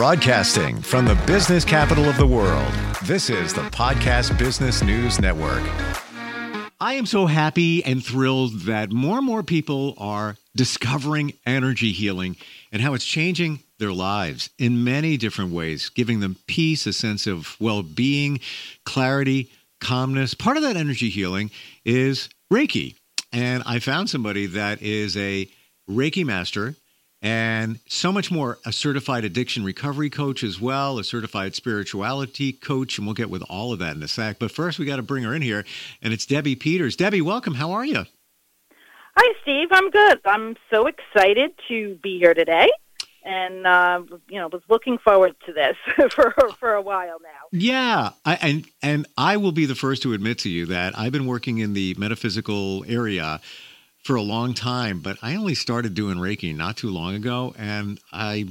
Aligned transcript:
Broadcasting 0.00 0.80
from 0.80 1.04
the 1.04 1.14
business 1.26 1.62
capital 1.62 2.06
of 2.06 2.16
the 2.16 2.26
world, 2.26 2.72
this 3.04 3.28
is 3.28 3.52
the 3.52 3.60
Podcast 3.64 4.38
Business 4.38 4.82
News 4.82 5.20
Network. 5.20 5.62
I 6.80 6.94
am 6.94 7.04
so 7.04 7.26
happy 7.26 7.84
and 7.84 8.02
thrilled 8.02 8.60
that 8.60 8.90
more 8.90 9.18
and 9.18 9.26
more 9.26 9.42
people 9.42 9.92
are 9.98 10.38
discovering 10.56 11.34
energy 11.44 11.92
healing 11.92 12.38
and 12.72 12.80
how 12.80 12.94
it's 12.94 13.04
changing 13.04 13.58
their 13.78 13.92
lives 13.92 14.48
in 14.58 14.84
many 14.84 15.18
different 15.18 15.52
ways, 15.52 15.90
giving 15.90 16.20
them 16.20 16.36
peace, 16.46 16.86
a 16.86 16.94
sense 16.94 17.26
of 17.26 17.60
well 17.60 17.82
being, 17.82 18.40
clarity, 18.86 19.50
calmness. 19.82 20.32
Part 20.32 20.56
of 20.56 20.62
that 20.62 20.78
energy 20.78 21.10
healing 21.10 21.50
is 21.84 22.30
Reiki. 22.50 22.94
And 23.34 23.62
I 23.66 23.80
found 23.80 24.08
somebody 24.08 24.46
that 24.46 24.80
is 24.80 25.14
a 25.18 25.46
Reiki 25.90 26.24
master 26.24 26.74
and 27.22 27.78
so 27.86 28.12
much 28.12 28.30
more 28.30 28.58
a 28.64 28.72
certified 28.72 29.24
addiction 29.24 29.64
recovery 29.64 30.10
coach 30.10 30.42
as 30.42 30.60
well 30.60 30.98
a 30.98 31.04
certified 31.04 31.54
spirituality 31.54 32.52
coach 32.52 32.98
and 32.98 33.06
we'll 33.06 33.14
get 33.14 33.30
with 33.30 33.42
all 33.50 33.72
of 33.72 33.78
that 33.78 33.96
in 33.96 34.02
a 34.02 34.08
sec. 34.08 34.38
But 34.38 34.50
first 34.50 34.78
we 34.78 34.86
got 34.86 34.96
to 34.96 35.02
bring 35.02 35.24
her 35.24 35.34
in 35.34 35.42
here 35.42 35.64
and 36.02 36.12
it's 36.12 36.26
debbie 36.26 36.56
peters. 36.56 36.96
Debbie 36.96 37.20
welcome. 37.20 37.54
How 37.54 37.72
are 37.72 37.84
you 37.84 38.06
hi 39.16 39.34
steve. 39.42 39.68
I'm 39.70 39.90
good. 39.90 40.20
I'm 40.24 40.56
so 40.70 40.86
excited 40.86 41.52
to 41.68 41.98
be 42.02 42.18
here 42.18 42.34
today 42.34 42.70
and 43.22 43.66
uh, 43.66 44.02
you 44.28 44.38
know 44.38 44.48
was 44.48 44.62
looking 44.68 44.98
forward 44.98 45.34
to 45.46 45.52
this 45.52 45.76
for 46.12 46.34
for 46.58 46.74
a 46.74 46.82
while 46.82 47.18
now. 47.22 47.48
Yeah 47.52 48.10
I, 48.24 48.34
and 48.36 48.66
and 48.82 49.06
i 49.16 49.36
will 49.36 49.52
be 49.52 49.66
the 49.66 49.74
first 49.74 50.02
to 50.02 50.12
admit 50.12 50.38
to 50.38 50.48
you 50.48 50.66
that 50.66 50.98
i've 50.98 51.12
been 51.12 51.26
working 51.26 51.58
in 51.58 51.74
the 51.74 51.94
metaphysical 51.98 52.84
area 52.88 53.40
for 54.02 54.16
a 54.16 54.22
long 54.22 54.54
time, 54.54 55.00
but 55.00 55.18
I 55.22 55.36
only 55.36 55.54
started 55.54 55.94
doing 55.94 56.16
Reiki 56.16 56.56
not 56.56 56.76
too 56.76 56.90
long 56.90 57.14
ago. 57.14 57.54
And 57.58 58.00
I, 58.12 58.48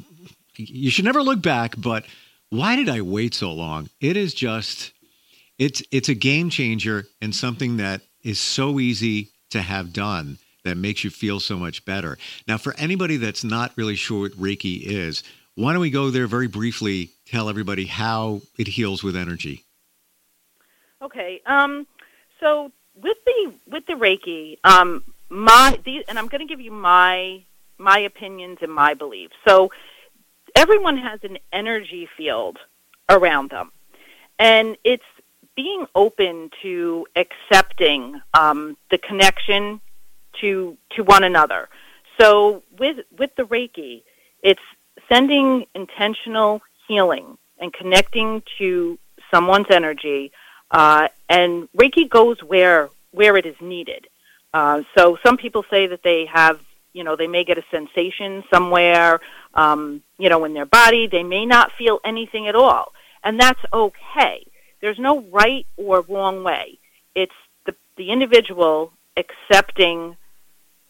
you 0.56 0.90
should 0.92 1.06
never 1.06 1.24
look 1.24 1.42
back, 1.42 1.76
but 1.78 2.06
why 2.50 2.76
did 2.76 2.90
I 2.90 3.02
wait 3.02 3.34
so 3.34 3.52
long? 3.52 3.90
It 4.00 4.18
is 4.18 4.34
just, 4.34 4.92
it's, 5.58 5.82
it's 5.92 6.10
a 6.10 6.16
game 6.16 6.50
changer 6.50 7.08
and 7.22 7.34
something 7.34 7.78
that 7.78 8.02
is 8.24 8.40
so 8.40 8.80
easy 8.80 9.30
to 9.50 9.62
have 9.62 9.94
done 9.94 10.38
that 10.64 10.78
makes 10.78 11.04
you 11.04 11.10
feel 11.10 11.40
so 11.40 11.58
much 11.58 11.86
better. 11.86 12.18
Now, 12.48 12.58
for 12.58 12.76
anybody 12.78 13.18
that's 13.18 13.44
not 13.44 13.72
really 13.76 13.96
sure 13.96 14.22
what 14.22 14.32
Reiki 14.34 14.82
is, 14.84 15.24
why 15.56 15.74
don't 15.74 15.82
we 15.82 15.90
go 15.90 16.10
there 16.10 16.28
very 16.28 16.48
briefly, 16.48 17.10
tell 17.26 17.50
everybody 17.50 17.86
how 17.86 18.42
it 18.58 18.68
heals 18.68 19.04
with 19.04 19.16
energy? 19.16 19.64
Okay. 21.02 21.42
Um, 21.46 21.88
so 22.40 22.72
with 22.96 23.18
the 23.26 23.54
with 23.68 23.86
the 23.86 23.94
Reiki, 23.94 24.58
um, 24.64 25.04
my 25.30 25.80
these, 25.86 26.04
and 26.08 26.18
I'm 26.18 26.28
going 26.28 26.46
to 26.46 26.48
give 26.48 26.62
you 26.62 26.72
my 26.72 27.44
my 27.78 28.00
opinions 28.00 28.60
and 28.62 28.74
my 28.74 28.94
beliefs. 28.94 29.36
So 29.48 29.72
everyone 30.56 30.98
has 30.98 31.20
an 31.24 31.38
energy 31.54 32.08
field 32.18 32.58
around 33.08 33.52
them, 33.52 33.72
and 34.38 34.78
it's 34.84 35.04
being 35.56 35.86
open 35.96 36.50
to 36.62 37.06
accepting 37.16 38.22
um, 38.34 38.78
the 38.92 38.98
connection 38.98 39.82
to 40.42 40.78
to 40.92 41.04
one 41.04 41.24
another. 41.24 41.70
So 42.20 42.64
with 42.78 42.98
with 43.18 43.36
the 43.36 43.44
Reiki, 43.44 44.04
it's 44.42 44.62
sending 45.08 45.66
intentional 45.76 46.62
healing 46.88 47.38
and 47.60 47.74
connecting 47.74 48.42
to 48.58 48.98
someone's 49.32 49.68
energy, 49.70 50.32
uh, 50.72 51.10
and 51.28 51.70
Reiki 51.78 52.10
goes 52.10 52.42
where 52.42 52.90
where 53.12 53.38
it 53.38 53.46
is 53.46 53.56
needed. 53.62 54.08
Uh, 54.54 54.82
so 54.98 55.18
some 55.24 55.38
people 55.38 55.64
say 55.70 55.88
that 55.88 56.02
they 56.04 56.26
have, 56.26 56.60
you 56.94 57.04
know, 57.04 57.16
they 57.16 57.28
may 57.28 57.44
get 57.44 57.58
a 57.58 57.64
sensation 57.70 58.44
somewhere, 58.52 59.20
um, 59.54 60.02
you 60.18 60.30
know, 60.30 60.44
in 60.46 60.54
their 60.54 60.66
body. 60.66 61.08
They 61.08 61.24
may 61.24 61.46
not 61.46 61.72
feel 61.78 62.00
anything 62.04 62.48
at 62.48 62.56
all, 62.56 62.94
and 63.24 63.40
that's 63.40 63.62
okay. 63.72 64.46
There's 64.82 65.00
no 65.00 65.22
right 65.32 65.68
or 65.78 66.02
wrong 66.02 66.44
way. 66.44 66.80
It's 67.16 67.34
the 67.66 67.76
the 67.98 68.12
individual 68.12 68.92
accepting 69.18 70.18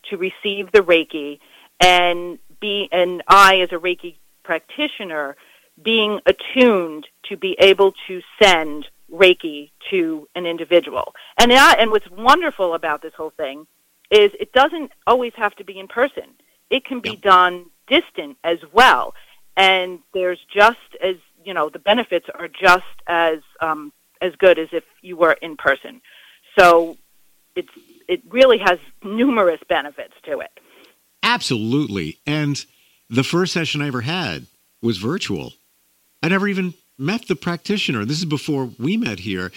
to 0.10 0.18
receive 0.18 0.72
the 0.72 0.80
Reiki 0.80 1.40
and 1.80 2.40
be 2.60 2.88
and 2.92 3.24
I 3.28 3.60
as 3.62 3.72
a 3.72 3.76
Reiki 3.76 4.16
practitioner 4.44 5.36
being 5.82 6.20
attuned 6.26 7.08
to 7.30 7.38
be 7.38 7.56
able 7.60 7.94
to 8.08 8.22
send 8.42 8.88
Reiki 9.12 9.72
to 9.90 10.28
an 10.36 10.46
individual. 10.46 11.14
And 11.38 11.52
I, 11.52 11.74
and 11.74 11.92
what's 11.92 12.10
wonderful 12.10 12.74
about 12.74 13.02
this 13.02 13.14
whole 13.14 13.32
thing 13.32 13.68
is 14.12 14.32
it 14.40 14.54
doesn't 14.54 14.92
always 15.06 15.34
have 15.36 15.56
to 15.56 15.64
be 15.64 15.80
in 15.80 15.88
person. 15.88 16.26
It 16.70 16.86
can 16.86 17.00
be 17.00 17.16
done 17.16 17.66
distant 17.88 18.38
as 18.44 18.60
well. 18.72 19.14
And 19.58 20.00
there's 20.14 20.40
just 20.54 20.78
as 21.04 21.16
you 21.44 21.54
know 21.54 21.70
the 21.70 21.80
benefits 21.80 22.28
are 22.34 22.48
just 22.48 22.86
as 23.08 23.40
um, 23.62 23.92
as 24.22 24.36
good 24.36 24.60
as 24.60 24.70
if 24.72 24.84
you 25.02 25.18
were 25.18 25.34
in 25.34 25.58
person. 25.58 26.02
So 26.58 26.98
it's 27.56 27.70
it 28.08 28.22
really 28.30 28.58
has 28.60 28.80
numerous 29.04 29.60
benefits 29.68 30.14
to 30.24 30.40
it. 30.40 30.60
Absolutely. 31.22 32.20
And 32.26 32.64
the 33.10 33.24
first 33.24 33.54
session 33.54 33.82
I 33.82 33.88
ever 33.88 34.02
had 34.02 34.48
was 34.82 34.98
virtual. 34.98 35.54
I 36.24 36.30
never 36.30 36.48
even 36.48 36.74
met 37.00 37.28
the 37.28 37.36
practitioner. 37.36 38.06
This 38.06 38.20
is 38.20 38.26
before 38.26 38.70
we 38.78 38.98
met 38.98 39.20
here. 39.20 39.52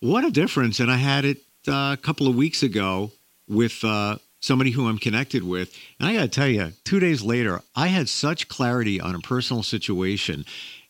What 0.00 0.24
a 0.24 0.30
difference. 0.30 0.80
And 0.80 0.90
I 0.90 0.96
had 0.96 1.24
it 1.24 1.38
uh, 1.68 1.92
a 1.92 1.98
couple 2.00 2.26
of 2.26 2.34
weeks 2.34 2.62
ago 2.62 3.12
with 3.48 3.84
uh, 3.84 4.16
somebody 4.40 4.70
who 4.70 4.88
I'm 4.88 4.98
connected 4.98 5.44
with. 5.44 5.76
And 6.00 6.08
I 6.08 6.14
got 6.14 6.22
to 6.22 6.28
tell 6.28 6.48
you, 6.48 6.72
two 6.84 6.98
days 6.98 7.22
later, 7.22 7.60
I 7.74 7.88
had 7.88 8.08
such 8.08 8.48
clarity 8.48 9.00
on 9.00 9.14
a 9.14 9.20
personal 9.20 9.62
situation. 9.62 10.44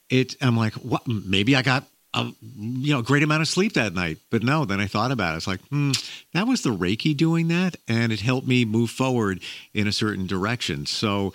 It, 0.09 0.37
I'm 0.41 0.57
like, 0.57 0.75
what? 0.75 1.07
Maybe 1.07 1.57
I 1.57 1.63
got 1.63 1.85
a 2.15 2.33
you 2.41 2.95
know 2.95 3.03
great 3.03 3.23
amount 3.23 3.43
of 3.43 3.49
sleep 3.49 3.75
that 3.75 3.93
night. 3.93 4.19
But 4.31 4.43
no, 4.43 4.65
then 4.65 4.81
I 4.81 4.87
thought 4.87 5.11
about 5.11 5.35
it. 5.35 5.39
It's 5.39 5.47
like, 5.47 5.61
hmm, 5.69 5.93
that 6.33 6.47
was 6.47 6.63
the 6.63 6.71
Reiki 6.71 7.17
doing 7.17 7.49
that, 7.49 7.77
and 7.89 8.13
it 8.13 8.21
helped 8.21 8.47
me 8.47 8.65
move 8.65 8.91
forward 8.91 9.41
in 9.75 9.87
a 9.87 9.93
certain 9.93 10.27
direction. 10.27 10.87
So 10.87 11.35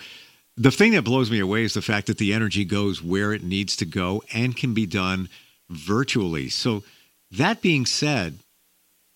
the 0.61 0.71
thing 0.71 0.91
that 0.91 1.01
blows 1.01 1.31
me 1.31 1.39
away 1.39 1.63
is 1.63 1.73
the 1.73 1.81
fact 1.81 2.05
that 2.05 2.19
the 2.19 2.33
energy 2.33 2.63
goes 2.63 3.01
where 3.01 3.33
it 3.33 3.43
needs 3.43 3.75
to 3.77 3.85
go 3.85 4.21
and 4.31 4.55
can 4.55 4.75
be 4.75 4.85
done 4.85 5.27
virtually. 5.69 6.49
So, 6.49 6.83
that 7.31 7.61
being 7.61 7.85
said, 7.85 8.39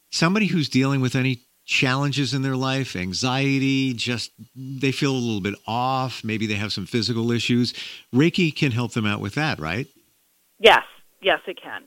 somebody 0.10 0.48
who's 0.48 0.70
dealing 0.70 1.02
with 1.02 1.16
any 1.16 1.42
challenges 1.66 2.34
in 2.34 2.42
their 2.42 2.56
life, 2.56 2.96
anxiety, 2.96 3.94
just 3.94 4.32
they 4.56 4.92
feel 4.92 5.12
a 5.12 5.18
little 5.18 5.42
bit 5.42 5.56
off, 5.68 6.24
maybe 6.24 6.48
they 6.48 6.56
have 6.56 6.74
some 6.74 6.88
physical 6.88 7.32
issues, 7.32 7.74
Reiki 8.14 8.56
can 8.56 8.72
help 8.72 8.94
them 8.94 9.06
out 9.06 9.20
with 9.20 9.36
that, 9.36 9.60
right? 9.60 9.88
Yes, 10.60 10.84
yes, 11.22 11.42
it 11.46 11.62
can. 11.62 11.84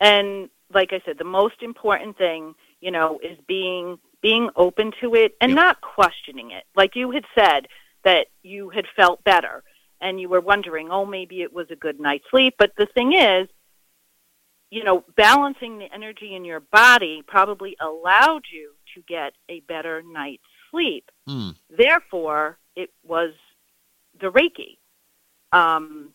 And 0.00 0.50
like 0.72 0.92
I 0.92 1.00
said, 1.04 1.18
the 1.18 1.24
most 1.24 1.62
important 1.62 2.16
thing, 2.16 2.54
you 2.80 2.90
know, 2.90 3.18
is 3.22 3.38
being 3.48 3.98
being 4.22 4.50
open 4.54 4.92
to 5.00 5.14
it 5.14 5.34
and 5.40 5.50
yep. 5.50 5.56
not 5.56 5.80
questioning 5.80 6.50
it. 6.50 6.64
Like 6.76 6.94
you 6.94 7.10
had 7.10 7.24
said, 7.34 7.68
that 8.04 8.26
you 8.42 8.70
had 8.70 8.86
felt 8.96 9.22
better 9.24 9.62
and 10.00 10.20
you 10.20 10.28
were 10.28 10.40
wondering, 10.40 10.88
oh, 10.90 11.04
maybe 11.04 11.42
it 11.42 11.52
was 11.52 11.66
a 11.70 11.76
good 11.76 12.00
night's 12.00 12.24
sleep. 12.30 12.54
But 12.58 12.72
the 12.76 12.86
thing 12.86 13.12
is, 13.12 13.48
you 14.70 14.84
know, 14.84 15.04
balancing 15.16 15.78
the 15.78 15.92
energy 15.92 16.34
in 16.34 16.44
your 16.44 16.60
body 16.60 17.22
probably 17.26 17.76
allowed 17.80 18.42
you 18.52 18.72
to 18.94 19.02
get 19.02 19.32
a 19.48 19.60
better 19.60 20.02
night's 20.02 20.42
sleep. 20.70 21.10
Mm. 21.28 21.56
Therefore, 21.68 22.58
it 22.76 22.90
was 23.04 23.32
the 24.20 24.30
Reiki. 24.30 24.78
Um, 25.52 26.10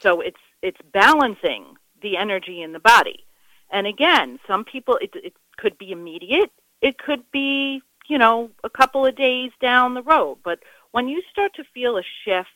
so 0.00 0.20
it's 0.20 0.40
it's 0.62 0.80
balancing 0.92 1.76
the 2.02 2.16
energy 2.16 2.62
in 2.62 2.72
the 2.72 2.78
body. 2.78 3.24
And 3.70 3.86
again, 3.86 4.38
some 4.46 4.64
people 4.64 4.98
it, 5.00 5.10
it 5.14 5.34
could 5.56 5.78
be 5.78 5.90
immediate. 5.90 6.52
It 6.82 6.98
could 6.98 7.22
be 7.32 7.80
you 8.06 8.18
know 8.18 8.50
a 8.62 8.70
couple 8.70 9.06
of 9.06 9.16
days 9.16 9.50
down 9.60 9.94
the 9.94 10.02
road. 10.02 10.38
But 10.44 10.58
when 10.94 11.08
you 11.08 11.20
start 11.28 11.50
to 11.56 11.64
feel 11.74 11.96
a 11.96 12.02
shift, 12.24 12.46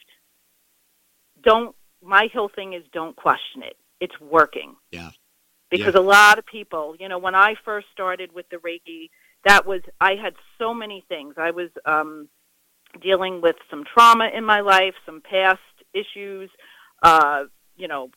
don't, 1.42 1.74
my 2.00 2.28
whole 2.32 2.48
thing 2.48 2.72
is 2.72 2.84
don't 2.92 3.16
question 3.16 3.64
it. 3.64 3.76
It's 4.00 4.14
working. 4.20 4.76
Yeah. 4.92 5.10
Because 5.72 5.94
yeah. 5.94 6.02
a 6.02 6.02
lot 6.02 6.38
of 6.38 6.46
people, 6.46 6.94
you 7.00 7.08
know, 7.08 7.18
when 7.18 7.34
I 7.34 7.56
first 7.64 7.88
started 7.92 8.32
with 8.32 8.46
the 8.48 8.58
Reiki, 8.58 9.10
that 9.44 9.66
was, 9.66 9.80
I 10.00 10.12
had 10.14 10.34
so 10.56 10.72
many 10.72 11.04
things. 11.08 11.34
I 11.36 11.50
was 11.50 11.70
um, 11.84 12.28
dealing 13.02 13.40
with 13.40 13.56
some 13.68 13.82
trauma 13.92 14.28
in 14.32 14.44
my 14.44 14.60
life, 14.60 14.94
some 15.04 15.20
past 15.20 15.58
issues, 15.92 16.48
uh, 17.02 17.42
you 17.76 17.88
know, 17.88 18.10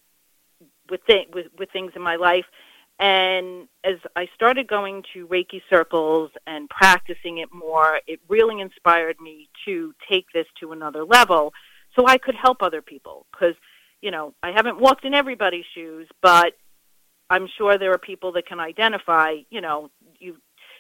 with, 0.92 1.02
th- 1.08 1.30
with, 1.34 1.48
with 1.58 1.72
things 1.72 1.94
in 1.96 2.04
my 2.04 2.18
life. 2.18 2.46
And 3.02 3.68
as 3.84 3.96
I 4.16 4.28
started 4.36 4.68
going 4.68 5.04
to 5.14 5.28
Reiki 5.28 5.64
circles 5.72 6.30
and 6.46 6.70
practicing 6.70 7.40
it 7.40 7.50
more, 7.52 8.00
it 8.06 8.20
really 8.28 8.62
inspired 8.62 9.20
me 9.20 9.50
to 9.66 9.96
take 10.08 10.28
this 10.36 10.46
to 10.60 10.72
another 10.72 11.04
level 11.04 11.52
so 11.96 12.06
I 12.08 12.20
could 12.20 12.36
help 12.36 12.62
other 12.62 12.84
people. 12.84 13.26
Because, 13.32 13.56
you 14.04 14.12
know, 14.12 14.36
I 14.44 14.52
haven't 14.52 14.80
walked 14.80 15.04
in 15.04 15.16
everybody's 15.16 15.66
shoes, 15.74 16.08
but 16.22 16.54
I'm 17.28 17.48
sure 17.58 17.80
there 17.80 17.92
are 17.92 17.98
people 17.98 18.34
that 18.34 18.46
can 18.46 18.60
identify, 18.60 19.38
you 19.50 19.62
know, 19.62 19.90
you 20.20 20.38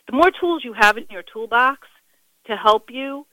the 0.07 0.15
more 0.15 0.31
tools 0.31 0.63
you 0.63 0.73
have 0.73 0.97
in 0.97 1.05
your 1.09 1.23
toolbox 1.23 1.87
to 2.45 2.55
help 2.55 2.89
you, 2.89 3.25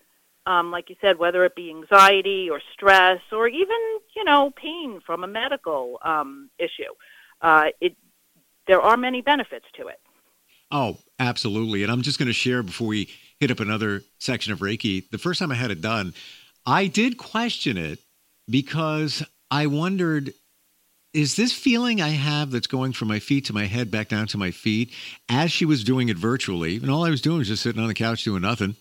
um, 0.46 0.70
like 0.70 0.88
you 0.88 0.96
said, 1.00 1.18
whether 1.18 1.44
it 1.44 1.54
be 1.54 1.70
anxiety 1.70 2.48
or 2.50 2.60
stress 2.72 3.20
or 3.32 3.48
even 3.48 3.76
you 4.16 4.24
know 4.24 4.50
pain 4.56 5.00
from 5.04 5.24
a 5.24 5.26
medical 5.26 5.98
um, 6.02 6.48
issue. 6.58 6.94
Uh, 7.42 7.66
it 7.80 7.96
there 8.68 8.80
are 8.80 8.96
many 8.96 9.22
benefits 9.22 9.66
to 9.76 9.88
it. 9.88 9.98
Oh, 10.70 10.98
absolutely. 11.18 11.82
And 11.82 11.90
I'm 11.90 12.02
just 12.02 12.18
going 12.18 12.28
to 12.28 12.34
share 12.34 12.62
before 12.62 12.86
we 12.86 13.08
hit 13.40 13.50
up 13.50 13.58
another 13.58 14.02
section 14.18 14.52
of 14.52 14.60
Reiki. 14.60 15.08
The 15.10 15.18
first 15.18 15.40
time 15.40 15.50
I 15.50 15.56
had 15.56 15.70
it 15.70 15.80
done, 15.80 16.14
I 16.66 16.86
did 16.86 17.16
question 17.16 17.76
it 17.76 17.98
because 18.48 19.24
I 19.50 19.66
wondered 19.66 20.34
is 21.14 21.36
this 21.36 21.54
feeling 21.54 22.02
I 22.02 22.10
have 22.10 22.50
that's 22.50 22.66
going 22.66 22.92
from 22.92 23.08
my 23.08 23.18
feet 23.18 23.46
to 23.46 23.54
my 23.54 23.64
head 23.64 23.90
back 23.90 24.08
down 24.08 24.26
to 24.28 24.38
my 24.38 24.50
feet 24.50 24.92
as 25.30 25.50
she 25.50 25.64
was 25.64 25.82
doing 25.82 26.10
it 26.10 26.18
virtually, 26.18 26.76
and 26.76 26.90
all 26.90 27.04
I 27.04 27.10
was 27.10 27.22
doing 27.22 27.38
was 27.38 27.48
just 27.48 27.62
sitting 27.62 27.80
on 27.80 27.88
the 27.88 27.94
couch 27.94 28.24
doing 28.24 28.42
nothing. 28.42 28.76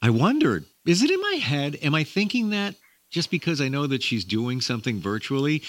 I 0.00 0.10
wondered, 0.10 0.66
is 0.86 1.02
it 1.02 1.10
in 1.10 1.20
my 1.20 1.34
head? 1.34 1.76
Am 1.82 1.96
I 1.96 2.04
thinking 2.04 2.50
that 2.50 2.76
just 3.10 3.30
because 3.30 3.60
I 3.60 3.68
know 3.68 3.88
that 3.88 4.04
she's 4.04 4.24
doing 4.24 4.60
something 4.60 5.00
virtually? 5.00 5.64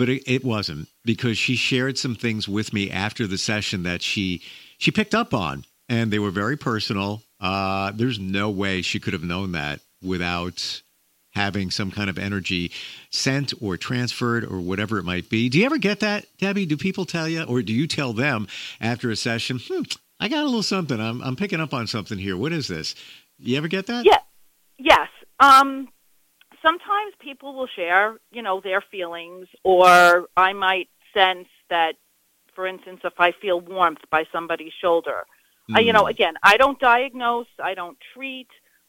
But 0.00 0.08
it, 0.08 0.22
it 0.26 0.42
wasn't 0.46 0.88
because 1.04 1.36
she 1.36 1.56
shared 1.56 1.98
some 1.98 2.14
things 2.14 2.48
with 2.48 2.72
me 2.72 2.90
after 2.90 3.26
the 3.26 3.36
session 3.36 3.82
that 3.82 4.00
she 4.00 4.40
she 4.78 4.90
picked 4.90 5.14
up 5.14 5.34
on, 5.34 5.66
and 5.90 6.10
they 6.10 6.18
were 6.18 6.30
very 6.30 6.56
personal. 6.56 7.22
Uh, 7.38 7.92
there's 7.94 8.18
no 8.18 8.48
way 8.48 8.80
she 8.80 8.98
could 8.98 9.12
have 9.12 9.22
known 9.22 9.52
that 9.52 9.80
without 10.02 10.80
having 11.32 11.70
some 11.70 11.90
kind 11.90 12.08
of 12.08 12.18
energy 12.18 12.72
sent 13.10 13.52
or 13.60 13.76
transferred 13.76 14.42
or 14.42 14.58
whatever 14.58 14.96
it 14.96 15.04
might 15.04 15.28
be. 15.28 15.50
Do 15.50 15.58
you 15.58 15.66
ever 15.66 15.76
get 15.76 16.00
that, 16.00 16.24
Debbie? 16.38 16.64
Do 16.64 16.78
people 16.78 17.04
tell 17.04 17.28
you, 17.28 17.42
or 17.42 17.60
do 17.60 17.74
you 17.74 17.86
tell 17.86 18.14
them 18.14 18.48
after 18.80 19.10
a 19.10 19.16
session? 19.16 19.60
Hmm, 19.62 19.82
I 20.18 20.28
got 20.28 20.44
a 20.44 20.46
little 20.46 20.62
something. 20.62 20.98
I'm 20.98 21.20
I'm 21.20 21.36
picking 21.36 21.60
up 21.60 21.74
on 21.74 21.86
something 21.86 22.16
here. 22.16 22.38
What 22.38 22.54
is 22.54 22.68
this? 22.68 22.94
You 23.38 23.58
ever 23.58 23.68
get 23.68 23.88
that? 23.88 24.06
Yeah. 24.06 24.20
Yes. 24.78 25.08
Um, 25.40 25.88
sometimes 26.62 27.12
people 27.20 27.54
will 27.54 27.68
share, 27.68 28.18
you 28.30 28.42
know, 28.42 28.60
their 28.60 28.80
feelings, 28.80 29.46
or 29.64 30.26
I 30.36 30.52
might 30.52 30.88
sense 31.14 31.48
that, 31.68 31.94
for 32.54 32.66
instance, 32.66 33.00
if 33.04 33.14
I 33.18 33.32
feel 33.32 33.60
warmth 33.60 34.00
by 34.10 34.24
somebody's 34.32 34.72
shoulder, 34.80 35.24
mm. 35.70 35.76
I, 35.76 35.80
you 35.80 35.92
know, 35.92 36.06
again, 36.06 36.34
I 36.42 36.56
don't 36.56 36.78
diagnose, 36.78 37.46
I 37.62 37.74
don't 37.74 37.98
treat, 38.14 38.48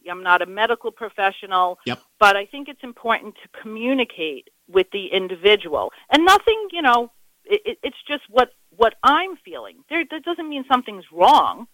I'm 0.10 0.24
not 0.24 0.42
a 0.42 0.46
medical 0.46 0.92
professional, 0.92 1.78
yep. 1.86 2.02
but 2.20 2.36
I 2.36 2.46
think 2.46 2.68
it's 2.68 2.84
important 2.84 3.36
to 3.36 3.62
communicate 3.62 4.50
with 4.68 4.88
the 4.92 5.08
individual, 5.08 5.92
and 6.10 6.26
nothing, 6.26 6.68
you 6.72 6.82
know, 6.82 7.12
it, 7.46 7.78
it's 7.84 7.98
just 8.08 8.24
what 8.30 8.54
what 8.76 8.96
I'm 9.04 9.36
feeling. 9.44 9.84
There, 9.90 10.04
that 10.10 10.24
doesn't 10.24 10.48
mean 10.48 10.64
something's 10.72 11.04
wrong, 11.12 11.68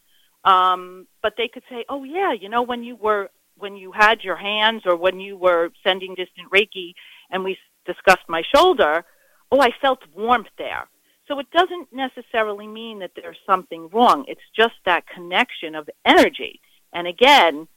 um, 0.44 1.08
but 1.22 1.34
they 1.38 1.48
could 1.48 1.64
say, 1.70 1.86
"Oh 1.90 2.04
yeah, 2.04 2.34
you 2.34 2.50
know, 2.50 2.64
when 2.64 2.84
you 2.84 2.96
were 2.96 3.30
when 3.58 3.76
you 3.76 3.92
had 3.92 4.24
your 4.24 4.36
hands 4.36 4.84
or 4.86 4.96
when 4.96 5.20
you 5.20 5.38
were 5.38 5.70
sending 5.84 6.16
distant 6.16 6.50
Reiki 6.52 6.94
and 7.32 7.44
we 7.44 7.58
discussed 7.86 8.28
my 8.28 8.44
shoulder, 8.56 9.06
oh, 9.52 9.62
I 9.62 9.72
felt 9.82 10.00
warmth 10.16 10.48
there. 10.58 10.88
So 11.28 11.40
it 11.40 11.52
doesn't 11.52 11.92
necessarily 11.92 12.68
mean 12.68 13.00
that 13.00 13.12
there's 13.16 13.38
something 13.46 13.90
wrong. 13.90 14.26
It's 14.28 14.42
just 14.56 14.76
that 14.86 15.08
connection 15.08 15.76
of 15.76 15.90
energy. 16.06 16.62
And 16.94 17.06
again, 17.08 17.68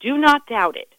do 0.00 0.18
not 0.18 0.46
doubt 0.46 0.76
it. 0.76 0.94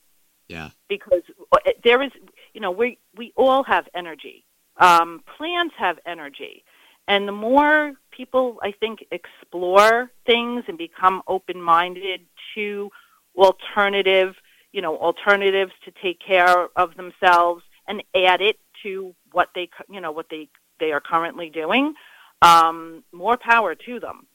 Yeah. 0.48 0.70
Because 0.90 1.22
uh, 1.52 1.58
there 1.84 2.02
is, 2.02 2.12
you 2.54 2.62
know, 2.62 2.72
we 2.72 2.98
we 3.16 3.34
all 3.36 3.64
have 3.64 3.88
energy. 3.96 4.46
Um, 4.78 5.24
plants 5.38 5.74
have 5.78 5.98
energy, 6.06 6.64
and 7.08 7.28
the 7.28 7.32
more 7.32 7.94
people, 8.12 8.58
I 8.62 8.72
think, 8.72 9.06
explore 9.10 10.12
things 10.26 10.66
and 10.68 10.78
become 10.78 11.22
open-minded 11.28 12.22
to 12.56 12.92
alternative, 13.38 14.36
you 14.72 14.82
know, 14.82 14.98
alternatives 14.98 15.72
to 15.86 15.92
take 16.02 16.20
care 16.20 16.68
of 16.76 16.96
themselves 16.96 17.64
and 17.88 18.04
add 18.16 18.42
it 18.42 18.58
to 18.84 19.16
what 19.32 19.50
they, 19.56 19.70
you 19.90 20.02
know, 20.02 20.12
what 20.12 20.28
they 20.30 20.50
they 20.80 20.92
are 20.92 21.02
currently 21.02 21.50
doing. 21.50 21.94
Um, 22.42 23.04
more 23.12 23.38
power 23.38 23.76
to 23.76 24.00
them. 24.00 24.28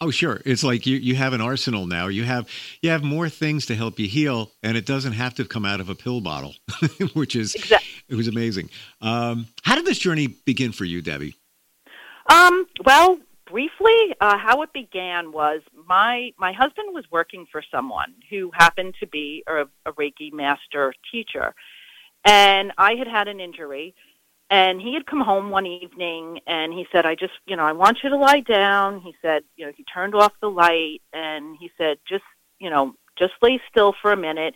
Oh, 0.00 0.10
sure. 0.10 0.40
It's 0.44 0.62
like 0.62 0.86
you, 0.86 0.96
you 0.96 1.14
have 1.14 1.32
an 1.32 1.40
arsenal 1.40 1.86
now. 1.86 2.08
You 2.08 2.24
have 2.24 2.48
you 2.82 2.90
have 2.90 3.02
more 3.02 3.28
things 3.28 3.66
to 3.66 3.74
help 3.74 3.98
you 3.98 4.08
heal, 4.08 4.50
and 4.62 4.76
it 4.76 4.86
doesn't 4.86 5.12
have 5.12 5.34
to 5.34 5.44
come 5.44 5.64
out 5.64 5.80
of 5.80 5.88
a 5.88 5.94
pill 5.94 6.20
bottle, 6.20 6.54
which 7.14 7.36
is 7.36 7.54
exactly. 7.54 7.88
it 8.08 8.14
was 8.14 8.28
amazing. 8.28 8.70
Um, 9.00 9.46
how 9.62 9.74
did 9.74 9.86
this 9.86 9.98
journey 9.98 10.28
begin 10.28 10.72
for 10.72 10.84
you, 10.84 11.02
Debbie? 11.02 11.34
Um, 12.28 12.66
well, 12.84 13.18
briefly, 13.52 14.14
uh, 14.20 14.38
how 14.38 14.62
it 14.62 14.72
began 14.72 15.30
was 15.30 15.60
my 15.86 16.32
my 16.38 16.52
husband 16.52 16.88
was 16.92 17.04
working 17.12 17.46
for 17.52 17.62
someone 17.70 18.14
who 18.30 18.50
happened 18.54 18.94
to 19.00 19.06
be 19.06 19.44
a, 19.46 19.62
a 19.86 19.92
Reiki 19.92 20.32
master 20.32 20.94
teacher, 21.12 21.54
and 22.24 22.72
I 22.78 22.94
had 22.94 23.06
had 23.06 23.28
an 23.28 23.38
injury. 23.38 23.94
And 24.50 24.82
he 24.82 24.92
had 24.92 25.06
come 25.06 25.22
home 25.22 25.48
one 25.48 25.64
evening 25.64 26.40
and 26.46 26.74
he 26.74 26.86
said, 26.92 27.06
I 27.06 27.14
just, 27.14 27.32
you 27.46 27.56
know, 27.56 27.62
I 27.62 27.72
want 27.72 28.00
you 28.04 28.10
to 28.10 28.18
lie 28.18 28.40
down. 28.40 29.00
He 29.00 29.14
said, 29.22 29.44
you 29.56 29.64
know, 29.64 29.72
he 29.74 29.82
turned 29.84 30.14
off 30.14 30.34
the 30.42 30.50
light 30.50 31.00
and 31.14 31.56
he 31.58 31.70
said, 31.78 31.96
just, 32.06 32.24
you 32.58 32.68
know, 32.68 32.94
just 33.18 33.32
lay 33.40 33.62
still 33.70 33.94
for 34.02 34.12
a 34.12 34.16
minute. 34.16 34.54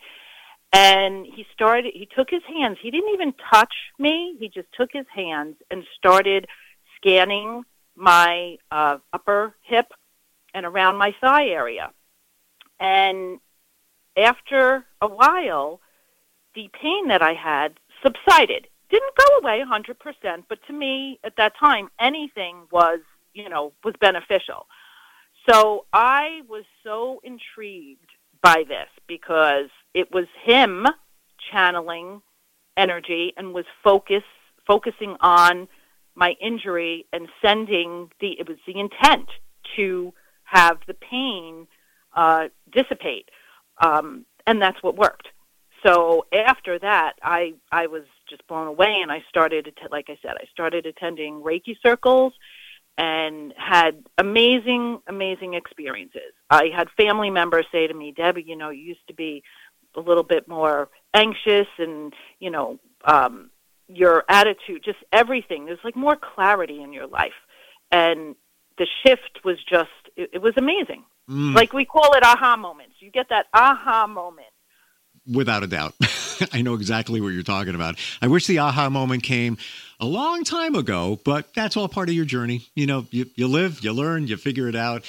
And 0.70 1.24
he 1.24 1.46
started, 1.54 1.94
he 1.94 2.06
took 2.14 2.28
his 2.28 2.42
hands, 2.46 2.76
he 2.82 2.90
didn't 2.90 3.14
even 3.14 3.32
touch 3.50 3.72
me. 3.98 4.36
He 4.38 4.50
just 4.50 4.68
took 4.78 4.90
his 4.92 5.06
hands 5.14 5.56
and 5.70 5.82
started 5.96 6.46
scanning 6.98 7.62
my 7.96 8.58
uh, 8.70 8.98
upper 9.12 9.54
hip 9.62 9.92
and 10.54 10.64
around 10.64 10.96
my 10.96 11.14
thigh 11.20 11.48
area. 11.48 11.90
And 12.78 13.40
after 14.16 14.84
a 15.00 15.08
while, 15.08 15.80
the 16.54 16.70
pain 16.80 17.08
that 17.08 17.22
I 17.22 17.34
had 17.34 17.78
subsided. 18.02 18.68
Didn't 18.88 19.16
go 19.16 19.38
away 19.38 19.62
100%, 19.64 20.44
but 20.48 20.58
to 20.66 20.72
me 20.72 21.18
at 21.24 21.36
that 21.36 21.54
time, 21.58 21.88
anything 21.98 22.62
was, 22.70 23.00
you 23.34 23.48
know, 23.48 23.72
was 23.84 23.94
beneficial. 24.00 24.66
So 25.48 25.86
I 25.92 26.42
was 26.48 26.64
so 26.84 27.20
intrigued 27.24 28.10
by 28.42 28.64
this 28.68 28.88
because 29.06 29.70
it 29.94 30.12
was 30.12 30.26
him 30.44 30.86
channeling 31.52 32.22
energy 32.76 33.32
and 33.36 33.52
was 33.52 33.64
focus 33.82 34.22
focusing 34.66 35.16
on 35.20 35.68
my 36.16 36.34
injury 36.40 37.06
and 37.12 37.28
sending 37.42 38.10
the 38.20 38.32
it 38.40 38.48
was 38.48 38.58
the 38.66 38.80
intent 38.80 39.28
to 39.76 40.12
have 40.44 40.78
the 40.86 40.94
pain 40.94 41.66
uh, 42.14 42.48
dissipate, 42.72 43.28
um, 43.78 44.24
and 44.46 44.60
that's 44.60 44.82
what 44.82 44.96
worked. 44.96 45.28
So 45.84 46.26
after 46.32 46.78
that, 46.78 47.12
I 47.22 47.54
I 47.70 47.86
was 47.86 48.04
just 48.28 48.46
blown 48.48 48.66
away, 48.66 48.98
and 49.02 49.12
I 49.12 49.22
started 49.28 49.72
like 49.92 50.06
I 50.08 50.18
said, 50.22 50.32
I 50.40 50.46
started 50.50 50.86
attending 50.86 51.42
Reiki 51.42 51.76
circles 51.82 52.32
and 52.98 53.52
had 53.56 54.04
amazing 54.18 55.00
amazing 55.06 55.54
experiences. 55.54 56.32
I 56.50 56.70
had 56.74 56.88
family 56.96 57.30
members 57.30 57.66
say 57.70 57.86
to 57.86 57.94
me, 57.94 58.12
Debbie, 58.16 58.44
you 58.46 58.56
know, 58.56 58.70
you 58.70 58.82
used 58.82 59.06
to 59.08 59.14
be 59.14 59.42
a 59.96 60.00
little 60.00 60.22
bit 60.22 60.48
more 60.48 60.88
anxious 61.14 61.66
and 61.78 62.12
you 62.38 62.50
know 62.50 62.78
um, 63.04 63.50
your 63.88 64.24
attitude, 64.28 64.82
just 64.84 64.98
everything. 65.12 65.66
There's 65.66 65.78
like 65.84 65.96
more 65.96 66.16
clarity 66.16 66.82
in 66.82 66.92
your 66.92 67.06
life. 67.06 67.32
And 67.90 68.34
the 68.78 68.86
shift 69.04 69.44
was 69.44 69.56
just, 69.68 69.90
it, 70.16 70.30
it 70.34 70.42
was 70.42 70.54
amazing. 70.56 71.04
Mm. 71.30 71.54
Like 71.54 71.72
we 71.72 71.84
call 71.84 72.14
it 72.14 72.22
aha 72.22 72.56
moments. 72.56 72.94
You 73.00 73.10
get 73.10 73.28
that 73.30 73.46
aha 73.52 74.06
moment. 74.06 74.48
Without 75.32 75.62
a 75.62 75.66
doubt. 75.66 75.94
I 76.52 76.62
know 76.62 76.74
exactly 76.74 77.20
what 77.20 77.28
you're 77.28 77.42
talking 77.42 77.74
about. 77.74 77.96
I 78.22 78.28
wish 78.28 78.46
the 78.46 78.58
aha 78.58 78.90
moment 78.90 79.22
came 79.22 79.58
a 79.98 80.06
long 80.06 80.44
time 80.44 80.74
ago, 80.74 81.18
but 81.24 81.52
that's 81.54 81.76
all 81.76 81.88
part 81.88 82.08
of 82.08 82.14
your 82.14 82.24
journey. 82.24 82.66
You 82.74 82.86
know, 82.86 83.06
you, 83.10 83.26
you 83.34 83.48
live, 83.48 83.82
you 83.82 83.92
learn, 83.92 84.26
you 84.26 84.36
figure 84.36 84.68
it 84.68 84.76
out. 84.76 85.04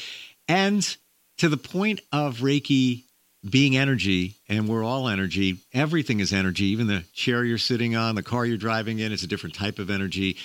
And 0.48 0.98
to 1.38 1.50
the 1.50 1.58
point 1.58 2.02
of 2.12 2.38
Reiki 2.38 3.04
being 3.50 3.78
energy 3.78 4.36
and 4.48 4.68
we're 4.68 4.84
all 4.84 5.08
energy. 5.08 5.58
Everything 5.74 6.20
is 6.20 6.34
energy. 6.34 6.66
Even 6.66 6.88
the 6.88 7.04
chair 7.14 7.44
you're 7.44 7.58
sitting 7.58 7.96
on 7.96 8.16
the 8.16 8.24
car 8.24 8.46
you're 8.46 8.58
driving 8.58 9.00
in 9.00 9.12
is 9.12 9.24
a 9.24 9.28
different 9.28 9.56
type 9.56 9.80
of 9.80 9.90
energy 9.90 10.38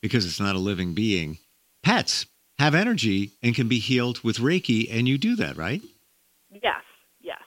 because 0.00 0.24
it's 0.24 0.40
not 0.40 0.56
a 0.56 0.58
living 0.58 0.94
being. 0.94 1.38
Pets 1.82 2.26
have 2.58 2.74
energy 2.74 3.32
and 3.42 3.54
can 3.54 3.68
be 3.68 3.78
healed 3.78 4.22
with 4.22 4.38
reiki 4.38 4.88
and 4.90 5.08
you 5.08 5.18
do 5.18 5.36
that 5.36 5.56
right? 5.56 5.82
Yes 6.50 6.82
yes. 7.20 7.42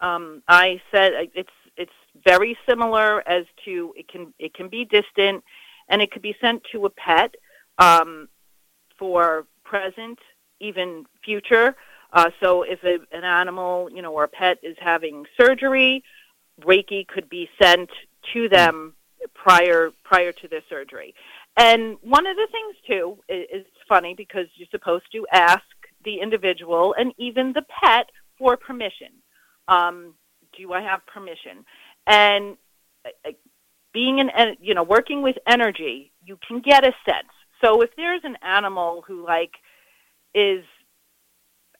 Um, 0.00 0.42
i 0.48 0.80
said 0.90 1.12
uh, 1.14 1.26
it's 1.34 1.50
it's 1.76 1.92
very 2.24 2.56
similar 2.68 3.26
as 3.28 3.44
to 3.64 3.94
it 3.96 4.08
can 4.08 4.32
it 4.38 4.54
can 4.54 4.68
be 4.68 4.84
distant 4.84 5.42
and 5.88 6.02
it 6.02 6.10
could 6.10 6.22
be 6.22 6.36
sent 6.40 6.62
to 6.72 6.86
a 6.86 6.90
pet 6.90 7.34
um, 7.78 8.28
for 8.98 9.46
present 9.64 10.18
even 10.60 11.06
future 11.24 11.74
uh, 12.12 12.30
so 12.42 12.62
if 12.62 12.82
a, 12.84 12.98
an 13.16 13.24
animal, 13.24 13.88
you 13.90 14.02
know, 14.02 14.12
or 14.12 14.24
a 14.24 14.28
pet 14.28 14.58
is 14.62 14.76
having 14.80 15.24
surgery, 15.40 16.02
Reiki 16.60 17.06
could 17.06 17.28
be 17.28 17.48
sent 17.60 17.90
to 18.32 18.48
them 18.48 18.94
prior 19.34 19.90
prior 20.04 20.32
to 20.32 20.48
their 20.48 20.62
surgery. 20.68 21.14
And 21.56 21.96
one 22.02 22.26
of 22.26 22.36
the 22.36 22.48
things 22.50 22.76
too 22.86 23.18
is, 23.28 23.64
funny 23.88 24.14
because 24.14 24.46
you're 24.54 24.68
supposed 24.70 25.06
to 25.10 25.26
ask 25.32 25.64
the 26.04 26.20
individual 26.20 26.94
and 26.96 27.12
even 27.18 27.52
the 27.52 27.64
pet 27.82 28.08
for 28.38 28.56
permission. 28.56 29.08
Um, 29.66 30.14
do 30.56 30.72
I 30.72 30.80
have 30.80 31.04
permission? 31.06 31.64
And 32.06 32.56
uh, 33.04 33.32
being 33.92 34.20
an 34.20 34.56
you 34.60 34.74
know 34.74 34.82
working 34.82 35.22
with 35.22 35.36
energy, 35.46 36.12
you 36.24 36.38
can 36.46 36.60
get 36.60 36.84
a 36.84 36.92
sense. 37.04 37.32
So 37.62 37.82
if 37.82 37.90
there's 37.96 38.22
an 38.24 38.36
animal 38.42 39.04
who 39.06 39.24
like 39.24 39.52
is 40.34 40.64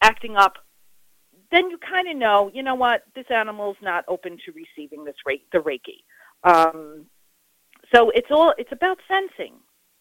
acting 0.01 0.37
up, 0.37 0.55
then 1.51 1.71
you 1.71 1.79
kind 1.79 2.09
of 2.09 2.17
know, 2.17 2.51
you 2.53 2.63
know 2.63 2.75
what, 2.75 3.05
this 3.15 3.27
animal's 3.31 3.77
not 3.83 4.05
open 4.09 4.39
to 4.45 4.53
receiving 4.53 5.05
this 5.05 5.17
rate 5.27 5.45
the 5.53 5.59
Reiki. 5.59 6.05
Um, 6.45 7.07
so 7.95 8.11
it's 8.11 8.31
all 8.31 8.55
it's 8.57 8.73
about 8.73 8.99
sensing. 9.09 9.55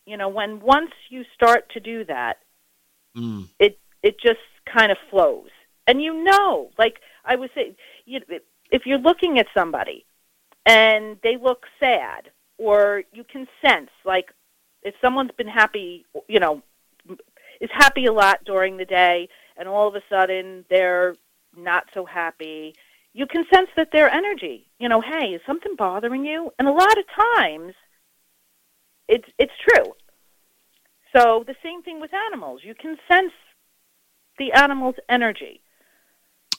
You 0.06 0.18
know, 0.18 0.30
when 0.30 0.60
once 0.60 0.92
you 1.10 1.24
start 1.34 1.72
to 1.74 1.80
do 1.80 2.06
that, 2.06 2.38
mm. 3.16 3.48
it 3.60 3.80
it 4.04 4.20
just 4.20 4.40
kind 4.72 4.92
of 4.92 4.98
flows, 5.10 5.50
and 5.88 6.02
you 6.02 6.24
know, 6.24 6.72
like 6.78 7.00
I 7.26 7.36
was 7.36 7.50
saying, 7.54 7.76
you, 8.06 8.22
if 8.72 8.86
you're 8.86 9.00
looking 9.00 9.40
at 9.40 9.48
somebody 9.54 10.06
and 10.66 11.18
they 11.24 11.38
look 11.38 11.66
sad, 11.80 12.30
or 12.58 13.04
you 13.12 13.24
can 13.24 13.48
sense 13.66 13.90
like 14.06 14.32
if 14.84 14.96
someone's 15.02 15.32
been 15.38 15.48
happy, 15.48 16.06
you 16.28 16.40
know, 16.40 16.62
is 17.60 17.70
happy 17.74 18.06
a 18.06 18.14
lot 18.14 18.44
during 18.46 18.78
the 18.78 18.86
day, 18.86 19.28
and 19.60 19.68
all 19.68 19.88
of 19.88 19.94
a 19.94 20.02
sudden 20.10 20.66
they're 20.70 21.16
not 21.56 21.84
so 21.94 22.06
happy. 22.06 22.74
You 23.14 23.28
can 23.28 23.46
sense 23.54 23.70
that 23.76 23.90
their 23.92 24.10
energy, 24.10 24.66
you 24.80 24.88
know, 24.90 25.02
hey, 25.02 25.28
is 25.28 25.42
something 25.46 25.76
bothering 25.78 26.26
you? 26.26 26.52
And 26.58 26.68
a 26.68 26.72
lot 26.72 26.98
of 26.98 27.04
times, 27.36 27.74
it's 29.08 29.28
it's 29.38 29.52
true. 29.68 29.94
So 31.16 31.44
the 31.46 31.56
same 31.62 31.84
thing 31.84 32.00
with 32.00 32.12
animals. 32.14 32.62
You 32.64 32.76
can 32.76 32.98
sense 33.12 33.34
the 34.38 34.54
animal's 34.54 34.96
energy. 35.10 35.62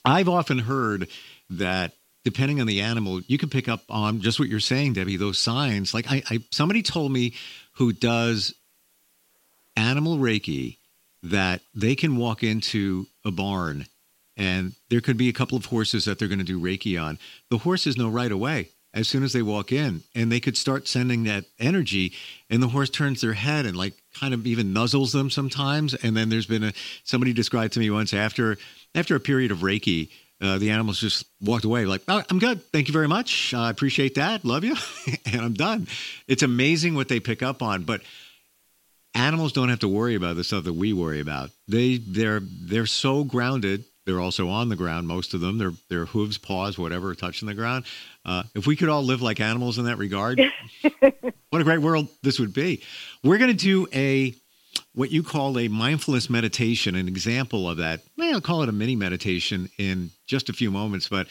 I've 0.03 0.29
often 0.29 0.59
heard 0.59 1.07
that 1.49 1.93
depending 2.23 2.59
on 2.59 2.67
the 2.67 2.81
animal, 2.81 3.21
you 3.21 3.37
can 3.37 3.49
pick 3.49 3.67
up 3.67 3.81
on 3.89 4.21
just 4.21 4.39
what 4.39 4.49
you're 4.49 4.59
saying, 4.59 4.93
Debbie. 4.93 5.17
Those 5.17 5.39
signs, 5.39 5.93
like 5.93 6.05
I, 6.09 6.21
I 6.29 6.39
somebody 6.51 6.83
told 6.83 7.11
me 7.11 7.33
who 7.73 7.93
does 7.93 8.53
animal 9.75 10.17
reiki 10.17 10.77
that 11.23 11.61
they 11.73 11.95
can 11.95 12.17
walk 12.17 12.43
into 12.43 13.07
a 13.25 13.31
barn 13.31 13.85
and 14.37 14.73
there 14.89 15.01
could 15.01 15.17
be 15.17 15.29
a 15.29 15.33
couple 15.33 15.57
of 15.57 15.65
horses 15.65 16.05
that 16.05 16.17
they're 16.17 16.27
going 16.27 16.39
to 16.39 16.45
do 16.45 16.59
reiki 16.59 17.01
on. 17.01 17.19
The 17.49 17.59
horses 17.59 17.97
know 17.97 18.09
right 18.09 18.31
away 18.31 18.69
as 18.93 19.07
soon 19.07 19.23
as 19.23 19.33
they 19.33 19.41
walk 19.41 19.71
in 19.71 20.01
and 20.15 20.31
they 20.31 20.39
could 20.39 20.57
start 20.57 20.87
sending 20.87 21.23
that 21.23 21.45
energy 21.59 22.13
and 22.49 22.61
the 22.61 22.67
horse 22.67 22.89
turns 22.89 23.21
their 23.21 23.33
head 23.33 23.65
and 23.65 23.77
like 23.77 23.93
kind 24.19 24.33
of 24.33 24.45
even 24.47 24.73
nuzzles 24.73 25.11
them 25.11 25.29
sometimes. 25.29 25.93
And 25.93 26.15
then 26.15 26.29
there's 26.29 26.45
been 26.45 26.63
a 26.63 26.73
somebody 27.03 27.33
described 27.33 27.73
to 27.73 27.79
me 27.79 27.89
once 27.89 28.13
after 28.13 28.57
after 28.95 29.15
a 29.15 29.19
period 29.19 29.51
of 29.51 29.59
reiki 29.59 30.09
uh, 30.41 30.57
the 30.57 30.71
animals 30.71 30.99
just 30.99 31.25
walked 31.39 31.65
away 31.65 31.85
like 31.85 32.01
oh, 32.07 32.23
i'm 32.29 32.39
good. 32.39 32.63
Thank 32.71 32.87
you 32.87 32.93
very 32.93 33.07
much. 33.07 33.53
I 33.53 33.69
appreciate 33.69 34.15
that. 34.15 34.43
Love 34.43 34.63
you. 34.63 34.75
And 35.31 35.41
i'm 35.41 35.53
done. 35.53 35.87
It's 36.27 36.43
amazing 36.43 36.95
what 36.95 37.07
they 37.09 37.19
pick 37.19 37.43
up 37.43 37.61
on. 37.61 37.83
But 37.83 38.01
animals 39.15 39.51
don't 39.51 39.69
have 39.69 39.79
to 39.79 39.87
worry 39.87 40.15
about 40.15 40.35
the 40.35 40.43
stuff 40.43 40.63
that 40.63 40.73
we 40.73 40.93
worry 40.93 41.19
about 41.19 41.49
they 41.67 41.97
they're 41.97 42.41
they're 42.41 42.85
so 42.85 43.23
grounded 43.23 43.83
they're 44.05 44.19
also 44.19 44.49
on 44.49 44.69
the 44.69 44.75
ground 44.75 45.07
most 45.07 45.33
of 45.33 45.41
them 45.41 45.57
their 45.57 45.71
their 45.89 46.05
hooves 46.05 46.37
paws 46.37 46.77
whatever 46.77 47.13
touching 47.13 47.47
the 47.47 47.53
ground 47.53 47.85
uh, 48.25 48.43
if 48.55 48.67
we 48.67 48.75
could 48.75 48.89
all 48.89 49.03
live 49.03 49.21
like 49.21 49.39
animals 49.39 49.77
in 49.77 49.85
that 49.85 49.97
regard 49.97 50.39
what 51.49 51.61
a 51.61 51.65
great 51.65 51.81
world 51.81 52.07
this 52.23 52.39
would 52.39 52.53
be 52.53 52.81
we're 53.23 53.37
going 53.37 53.55
to 53.55 53.65
do 53.65 53.87
a 53.93 54.33
what 54.93 55.11
you 55.11 55.23
call 55.23 55.57
a 55.57 55.67
mindfulness 55.67 56.29
meditation, 56.29 56.95
an 56.95 57.07
example 57.07 57.69
of 57.69 57.77
that. 57.77 58.01
Well, 58.17 58.33
I'll 58.33 58.41
call 58.41 58.63
it 58.63 58.69
a 58.69 58.73
mini 58.73 58.95
meditation 58.95 59.69
in 59.77 60.11
just 60.27 60.49
a 60.49 60.53
few 60.53 60.71
moments. 60.71 61.07
But 61.07 61.27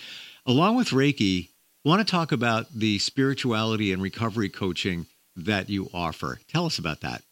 along 0.47 0.77
with 0.77 0.89
Reiki, 0.89 1.49
I 1.85 1.89
want 1.89 2.07
to 2.07 2.11
talk 2.11 2.33
about 2.33 2.73
the 2.75 2.99
spirituality 2.99 3.93
and 3.93 4.03
recovery 4.03 4.49
coaching 4.49 5.07
that 5.37 5.69
you 5.69 5.89
offer. 5.95 6.39
Tell 6.49 6.67
us 6.67 6.79
about 6.79 7.01
that. 7.01 7.23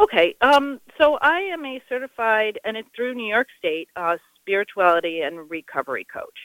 Okay. 0.00 0.34
Um, 0.40 0.80
so 0.98 1.18
I 1.20 1.40
am 1.40 1.64
a 1.64 1.82
certified, 1.88 2.58
and 2.64 2.76
it's 2.76 2.88
through 2.94 3.14
New 3.14 3.28
York 3.28 3.48
State, 3.58 3.88
uh, 3.96 4.16
spirituality 4.40 5.22
and 5.22 5.50
recovery 5.50 6.06
coach. 6.12 6.38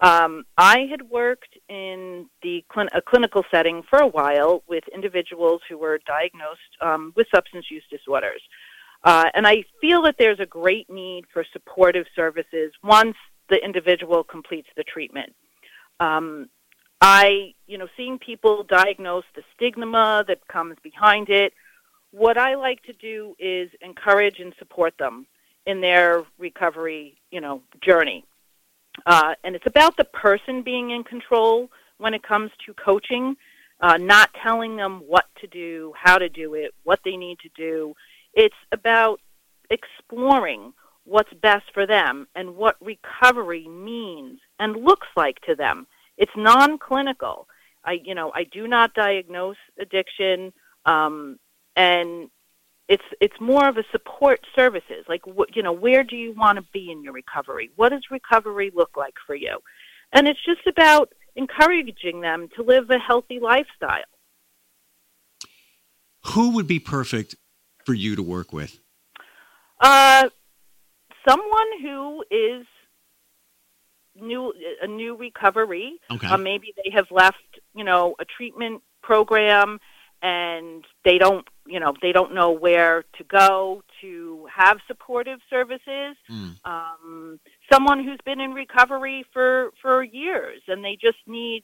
Um, 0.00 0.44
I 0.58 0.86
had 0.90 1.02
worked 1.08 1.56
in 1.68 2.28
the 2.42 2.64
a 2.94 3.00
clinical 3.00 3.44
setting 3.50 3.82
for 3.88 4.00
a 4.00 4.06
while 4.06 4.62
with 4.68 4.84
individuals 4.92 5.62
who 5.68 5.78
were 5.78 6.00
diagnosed 6.06 6.60
um, 6.80 7.12
with 7.16 7.26
substance 7.34 7.66
use 7.70 7.84
disorders. 7.90 8.42
Uh, 9.04 9.26
and 9.34 9.46
I 9.46 9.64
feel 9.80 10.02
that 10.02 10.16
there's 10.18 10.40
a 10.40 10.46
great 10.46 10.90
need 10.90 11.24
for 11.32 11.44
supportive 11.52 12.06
services 12.16 12.72
once 12.82 13.16
the 13.50 13.62
individual 13.62 14.24
completes 14.24 14.68
the 14.76 14.82
treatment. 14.82 15.32
Um, 16.00 16.48
I, 17.00 17.54
you 17.66 17.78
know, 17.78 17.86
seeing 17.96 18.18
people 18.18 18.64
diagnose 18.64 19.24
the 19.36 19.42
stigma 19.54 20.24
that 20.26 20.46
comes 20.48 20.76
behind 20.82 21.28
it, 21.28 21.52
what 22.14 22.38
I 22.38 22.54
like 22.54 22.80
to 22.84 22.92
do 22.92 23.34
is 23.40 23.70
encourage 23.82 24.38
and 24.38 24.54
support 24.58 24.94
them 24.98 25.26
in 25.66 25.80
their 25.80 26.22
recovery, 26.38 27.16
you 27.32 27.40
know, 27.40 27.60
journey. 27.82 28.24
Uh, 29.04 29.34
and 29.42 29.56
it's 29.56 29.66
about 29.66 29.96
the 29.96 30.04
person 30.04 30.62
being 30.62 30.90
in 30.90 31.02
control 31.02 31.68
when 31.98 32.14
it 32.14 32.22
comes 32.22 32.52
to 32.64 32.74
coaching, 32.74 33.34
uh, 33.80 33.96
not 33.96 34.30
telling 34.40 34.76
them 34.76 35.02
what 35.08 35.24
to 35.40 35.48
do, 35.48 35.92
how 36.00 36.16
to 36.16 36.28
do 36.28 36.54
it, 36.54 36.72
what 36.84 37.00
they 37.04 37.16
need 37.16 37.38
to 37.40 37.48
do. 37.56 37.94
It's 38.34 38.54
about 38.70 39.20
exploring 39.70 40.72
what's 41.04 41.32
best 41.42 41.64
for 41.74 41.84
them 41.84 42.28
and 42.36 42.54
what 42.54 42.76
recovery 42.80 43.66
means 43.66 44.38
and 44.60 44.84
looks 44.84 45.08
like 45.16 45.40
to 45.48 45.56
them. 45.56 45.88
It's 46.16 46.32
non-clinical. 46.36 47.48
I, 47.84 47.98
you 48.04 48.14
know, 48.14 48.30
I 48.32 48.44
do 48.44 48.68
not 48.68 48.94
diagnose 48.94 49.56
addiction, 49.80 50.52
um, 50.86 51.38
and 51.76 52.30
it's 52.88 53.04
it's 53.20 53.40
more 53.40 53.68
of 53.68 53.78
a 53.78 53.84
support 53.90 54.40
services 54.54 55.04
like 55.08 55.26
what 55.26 55.56
you 55.56 55.62
know 55.62 55.72
where 55.72 56.04
do 56.04 56.16
you 56.16 56.32
want 56.34 56.56
to 56.56 56.64
be 56.72 56.90
in 56.90 57.02
your 57.02 57.12
recovery? 57.12 57.70
What 57.76 57.90
does 57.90 58.02
recovery 58.10 58.70
look 58.74 58.90
like 58.96 59.14
for 59.26 59.34
you? 59.34 59.58
And 60.12 60.28
it's 60.28 60.44
just 60.44 60.66
about 60.66 61.12
encouraging 61.34 62.20
them 62.20 62.48
to 62.56 62.62
live 62.62 62.90
a 62.90 62.98
healthy 62.98 63.40
lifestyle. 63.40 64.04
Who 66.28 66.50
would 66.50 66.68
be 66.68 66.78
perfect 66.78 67.34
for 67.84 67.94
you 67.94 68.16
to 68.16 68.22
work 68.22 68.52
with? 68.52 68.78
Uh 69.80 70.28
someone 71.26 71.66
who 71.82 72.24
is 72.30 72.66
new 74.14 74.52
a 74.82 74.86
new 74.86 75.16
recovery. 75.16 75.98
Okay. 76.10 76.28
Uh, 76.28 76.36
maybe 76.36 76.74
they 76.84 76.90
have 76.90 77.06
left 77.10 77.60
you 77.74 77.84
know 77.84 78.14
a 78.20 78.24
treatment 78.24 78.82
program 79.02 79.78
and 80.24 80.86
they 81.04 81.18
don't 81.18 81.46
you 81.66 81.78
know 81.78 81.92
they 82.00 82.10
don't 82.10 82.34
know 82.34 82.50
where 82.50 83.04
to 83.18 83.24
go 83.24 83.82
to 84.00 84.48
have 84.52 84.78
supportive 84.88 85.38
services. 85.50 86.16
Mm. 86.30 86.56
um, 86.64 87.40
someone 87.70 88.02
who's 88.02 88.18
been 88.24 88.40
in 88.40 88.52
recovery 88.52 89.24
for 89.32 89.70
for 89.80 90.02
years 90.02 90.62
and 90.66 90.82
they 90.82 90.96
just 91.00 91.18
need 91.26 91.62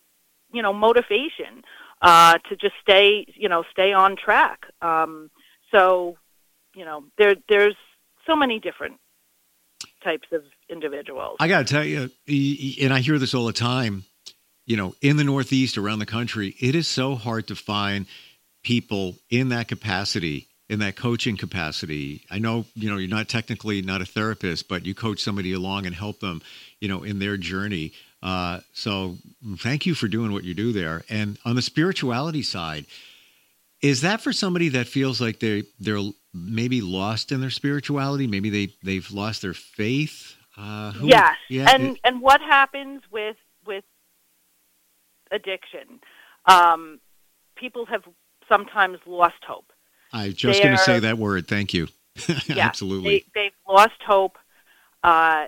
you 0.53 0.63
know 0.63 0.73
motivation 0.73 1.65
uh, 2.03 2.35
to 2.49 2.57
just 2.57 2.75
stay 2.83 3.27
you 3.35 3.49
know 3.49 3.65
stay 3.73 3.93
on 3.93 4.15
track. 4.15 4.67
Um, 4.83 5.31
so 5.71 6.19
you 6.75 6.85
know 6.85 7.05
there 7.17 7.35
there's 7.49 7.77
so 8.27 8.37
many 8.37 8.61
different 8.61 8.99
types 10.05 10.29
of 10.33 10.45
individuals. 10.69 11.37
I 11.41 11.49
got 11.49 11.67
to 11.67 11.73
tell 11.73 11.85
you 11.85 12.11
and 12.83 12.93
i 12.93 13.01
hear 13.01 13.19
this 13.19 13.35
all 13.35 13.47
the 13.47 13.53
time 13.53 14.05
you 14.67 14.77
know 14.77 14.95
in 15.01 15.17
the 15.17 15.25
northeast 15.25 15.77
around 15.77 15.99
the 15.99 16.07
country 16.07 16.55
it 16.61 16.75
is 16.75 16.87
so 16.87 17.15
hard 17.15 17.47
to 17.49 17.57
find 17.57 18.07
people 18.63 19.17
in 19.31 19.51
that 19.51 19.69
capacity 19.69 20.47
in 20.69 20.79
that 20.79 20.95
coaching 20.95 21.37
capacity. 21.37 22.23
I 22.31 22.39
know 22.39 22.65
you 22.75 22.91
know 22.91 22.97
you're 22.97 23.09
not 23.09 23.29
technically 23.29 23.83
not 23.83 24.01
a 24.01 24.07
therapist 24.07 24.69
but 24.69 24.87
you 24.87 24.95
coach 24.95 25.21
somebody 25.21 25.53
along 25.53 25.87
and 25.87 25.95
help 25.95 26.21
them 26.21 26.43
you 26.81 26.89
know 26.89 27.03
in 27.03 27.19
their 27.19 27.37
journey. 27.37 27.93
Uh, 28.23 28.61
so 28.75 29.17
thank 29.59 29.87
you 29.87 29.95
for 29.95 30.07
doing 30.07 30.33
what 30.33 30.45
you 30.45 30.55
do 30.55 30.73
there. 30.73 31.03
And 31.09 31.39
on 31.45 31.57
the 31.57 31.63
spirituality 31.63 32.43
side 32.43 32.87
is 33.83 34.03
that 34.03 34.21
for 34.21 34.33
somebody 34.33 34.69
that 34.71 34.87
feels 34.87 35.21
like 35.21 35.41
they 35.41 35.65
they're 35.79 36.03
maybe 36.33 36.81
lost 36.81 37.33
in 37.33 37.41
their 37.41 37.51
spirituality? 37.51 38.27
Maybe 38.27 38.51
they 38.51 38.75
they've 38.83 39.11
lost 39.11 39.43
their 39.43 39.55
faith? 39.55 40.37
Uh, 40.57 40.93
who, 40.93 41.09
yes. 41.09 41.37
Yeah, 41.49 41.71
and 41.71 41.97
it, 41.97 42.01
and 42.05 42.21
what 42.21 42.41
happens 42.41 43.03
with 43.11 43.37
with 43.67 43.85
addiction? 45.31 46.01
Um, 46.47 47.01
people 47.57 47.87
have 47.87 48.03
sometimes 48.51 48.99
lost 49.07 49.43
hope. 49.47 49.73
I 50.13 50.27
was 50.27 50.35
just 50.35 50.63
going 50.63 50.77
to 50.77 50.83
say 50.83 50.99
that 50.99 51.19
word. 51.19 51.47
Thank 51.47 51.73
you. 51.73 51.89
yeah, 52.47 52.67
Absolutely. 52.67 53.25
They, 53.35 53.45
have 53.45 53.53
lost 53.69 54.03
hope. 54.05 54.37
Uh, 55.03 55.47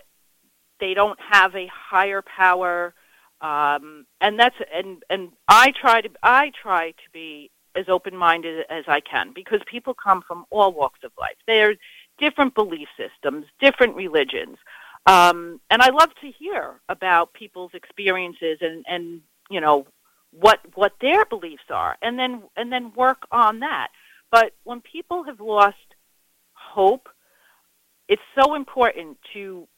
they 0.80 0.94
don't 0.94 1.18
have 1.21 1.54
a 1.54 1.66
higher 1.66 2.23
power, 2.23 2.94
um, 3.40 4.06
and 4.21 4.38
that's 4.38 4.56
and 4.73 5.02
and 5.11 5.30
I 5.49 5.73
try 5.73 6.00
to 6.00 6.09
I 6.23 6.52
try 6.61 6.92
to 6.92 7.11
be 7.12 7.50
as 7.75 7.88
open 7.88 8.16
minded 8.16 8.64
as 8.71 8.85
I 8.87 9.00
can 9.00 9.32
because 9.35 9.61
people 9.66 9.94
come 9.94 10.23
from 10.26 10.44
all 10.50 10.73
walks 10.73 11.00
of 11.04 11.12
life. 11.18 11.37
They're 11.47 11.75
different 12.18 12.54
belief 12.54 12.88
systems, 12.97 13.47
different 13.61 13.97
religions. 13.97 14.59
Um, 15.06 15.61
and 15.71 15.82
I 15.82 15.90
love 15.90 16.11
to 16.21 16.30
hear 16.30 16.80
about 16.88 17.32
people's 17.32 17.73
experiences 17.75 18.59
and, 18.61 18.85
and 18.88 19.21
you 19.50 19.61
know 19.61 19.87
what 20.33 20.61
what 20.75 20.95
their 21.01 21.25
beliefs 21.25 21.71
are, 21.71 21.97
and 22.03 22.19
then 22.19 22.43
and 22.57 22.73
then 22.73 22.93
work 22.95 23.27
on 23.31 23.61
that. 23.61 23.89
But 24.31 24.55
when 24.65 24.81
people 24.81 25.25
have 25.25 25.41
lost 25.41 25.77
hope, 26.55 27.09
it's 28.09 28.23
so 28.39 28.55
important 28.55 29.19
to 29.35 29.69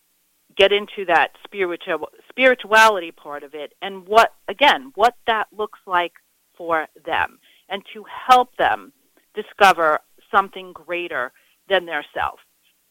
get 0.57 0.73
into 0.73 1.05
that 1.07 1.33
spiritual 1.45 2.09
spirituality 2.29 3.11
part 3.11 3.43
of 3.43 3.55
it 3.55 3.73
and 3.83 4.07
what 4.07 4.35
again 4.49 4.93
what 4.95 5.17
that 5.27 5.49
looks 5.57 5.81
like 5.87 6.13
for 6.57 6.87
them 7.05 7.39
and 7.69 7.83
to 7.93 8.05
help 8.29 8.57
them 8.57 8.93
discover 9.35 9.99
something 10.31 10.73
greater 10.73 11.33
than 11.69 11.87
their 11.87 12.05
self 12.15 12.39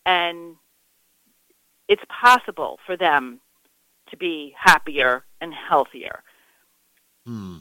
and 0.05 0.55
it's 1.87 2.03
possible 2.09 2.79
for 2.85 2.97
them 2.97 3.39
to 4.09 4.17
be 4.17 4.53
happier 4.57 5.23
and 5.39 5.53
healthier 5.53 6.23
hmm. 7.25 7.57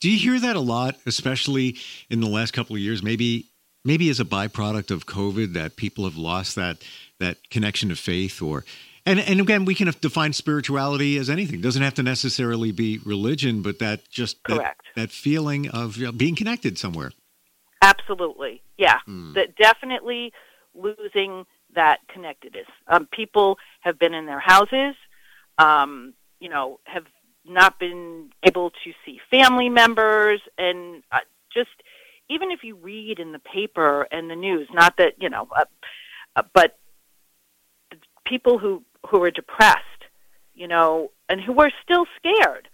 do 0.00 0.10
you 0.10 0.18
hear 0.18 0.38
that 0.40 0.56
a 0.56 0.60
lot 0.60 0.96
especially 1.06 1.76
in 2.10 2.20
the 2.20 2.28
last 2.28 2.52
couple 2.52 2.76
of 2.76 2.80
years 2.80 3.02
maybe 3.02 3.46
maybe 3.84 4.08
as 4.10 4.20
a 4.20 4.24
byproduct 4.24 4.90
of 4.90 5.06
covid 5.06 5.52
that 5.52 5.76
people 5.76 6.04
have 6.04 6.16
lost 6.16 6.56
that 6.56 6.78
that 7.18 7.38
connection 7.50 7.88
to 7.88 7.96
faith 7.96 8.42
or 8.42 8.64
and 9.06 9.20
and 9.20 9.40
again, 9.40 9.64
we 9.64 9.76
can 9.76 9.92
define 10.00 10.32
spirituality 10.32 11.16
as 11.16 11.30
anything. 11.30 11.60
It 11.60 11.62
doesn't 11.62 11.82
have 11.82 11.94
to 11.94 12.02
necessarily 12.02 12.72
be 12.72 12.98
religion, 13.04 13.62
but 13.62 13.78
that 13.78 14.08
just 14.10 14.36
that, 14.48 14.76
that, 14.96 15.10
feeling 15.12 15.70
of 15.70 15.96
you 15.96 16.06
know, 16.06 16.12
being 16.12 16.34
connected 16.34 16.76
somewhere. 16.76 17.12
Absolutely, 17.80 18.62
yeah. 18.76 18.98
Mm. 19.06 19.34
That 19.34 19.54
definitely 19.54 20.32
losing 20.74 21.44
that 21.76 22.00
connectedness. 22.08 22.66
Um, 22.88 23.06
people 23.12 23.58
have 23.80 23.96
been 23.96 24.12
in 24.12 24.26
their 24.26 24.40
houses, 24.40 24.96
um, 25.58 26.12
you 26.40 26.48
know, 26.48 26.80
have 26.84 27.04
not 27.48 27.78
been 27.78 28.30
able 28.42 28.70
to 28.70 28.92
see 29.04 29.20
family 29.30 29.68
members, 29.68 30.40
and 30.58 31.02
uh, 31.12 31.18
just 31.52 31.70
even 32.28 32.50
if 32.50 32.64
you 32.64 32.76
read 32.76 33.18
in 33.18 33.32
the 33.32 33.38
paper 33.38 34.06
and 34.10 34.30
the 34.30 34.36
news, 34.36 34.68
not 34.72 34.96
that 34.98 35.14
you 35.20 35.28
know, 35.28 35.48
uh, 35.56 35.64
uh, 36.36 36.42
but 36.52 36.78
people 38.24 38.58
who 38.58 38.82
who 39.08 39.22
are 39.22 39.30
depressed, 39.30 40.04
you 40.54 40.68
know, 40.68 41.10
and 41.28 41.40
who 41.40 41.60
are 41.60 41.70
still 41.82 42.06
scared. 42.16 42.68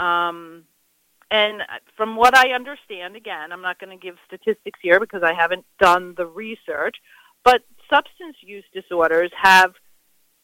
Um, 0.00 0.64
and 1.30 1.62
from 1.96 2.16
what 2.16 2.36
I 2.36 2.52
understand, 2.52 3.16
again, 3.16 3.52
I'm 3.52 3.60
not 3.60 3.78
going 3.78 3.96
to 3.96 4.02
give 4.02 4.16
statistics 4.26 4.78
here 4.82 4.98
because 4.98 5.22
I 5.22 5.34
haven't 5.34 5.64
done 5.78 6.14
the 6.16 6.26
research, 6.26 6.96
but 7.44 7.62
substance 7.90 8.36
use 8.40 8.64
disorders 8.72 9.30
have, 9.40 9.74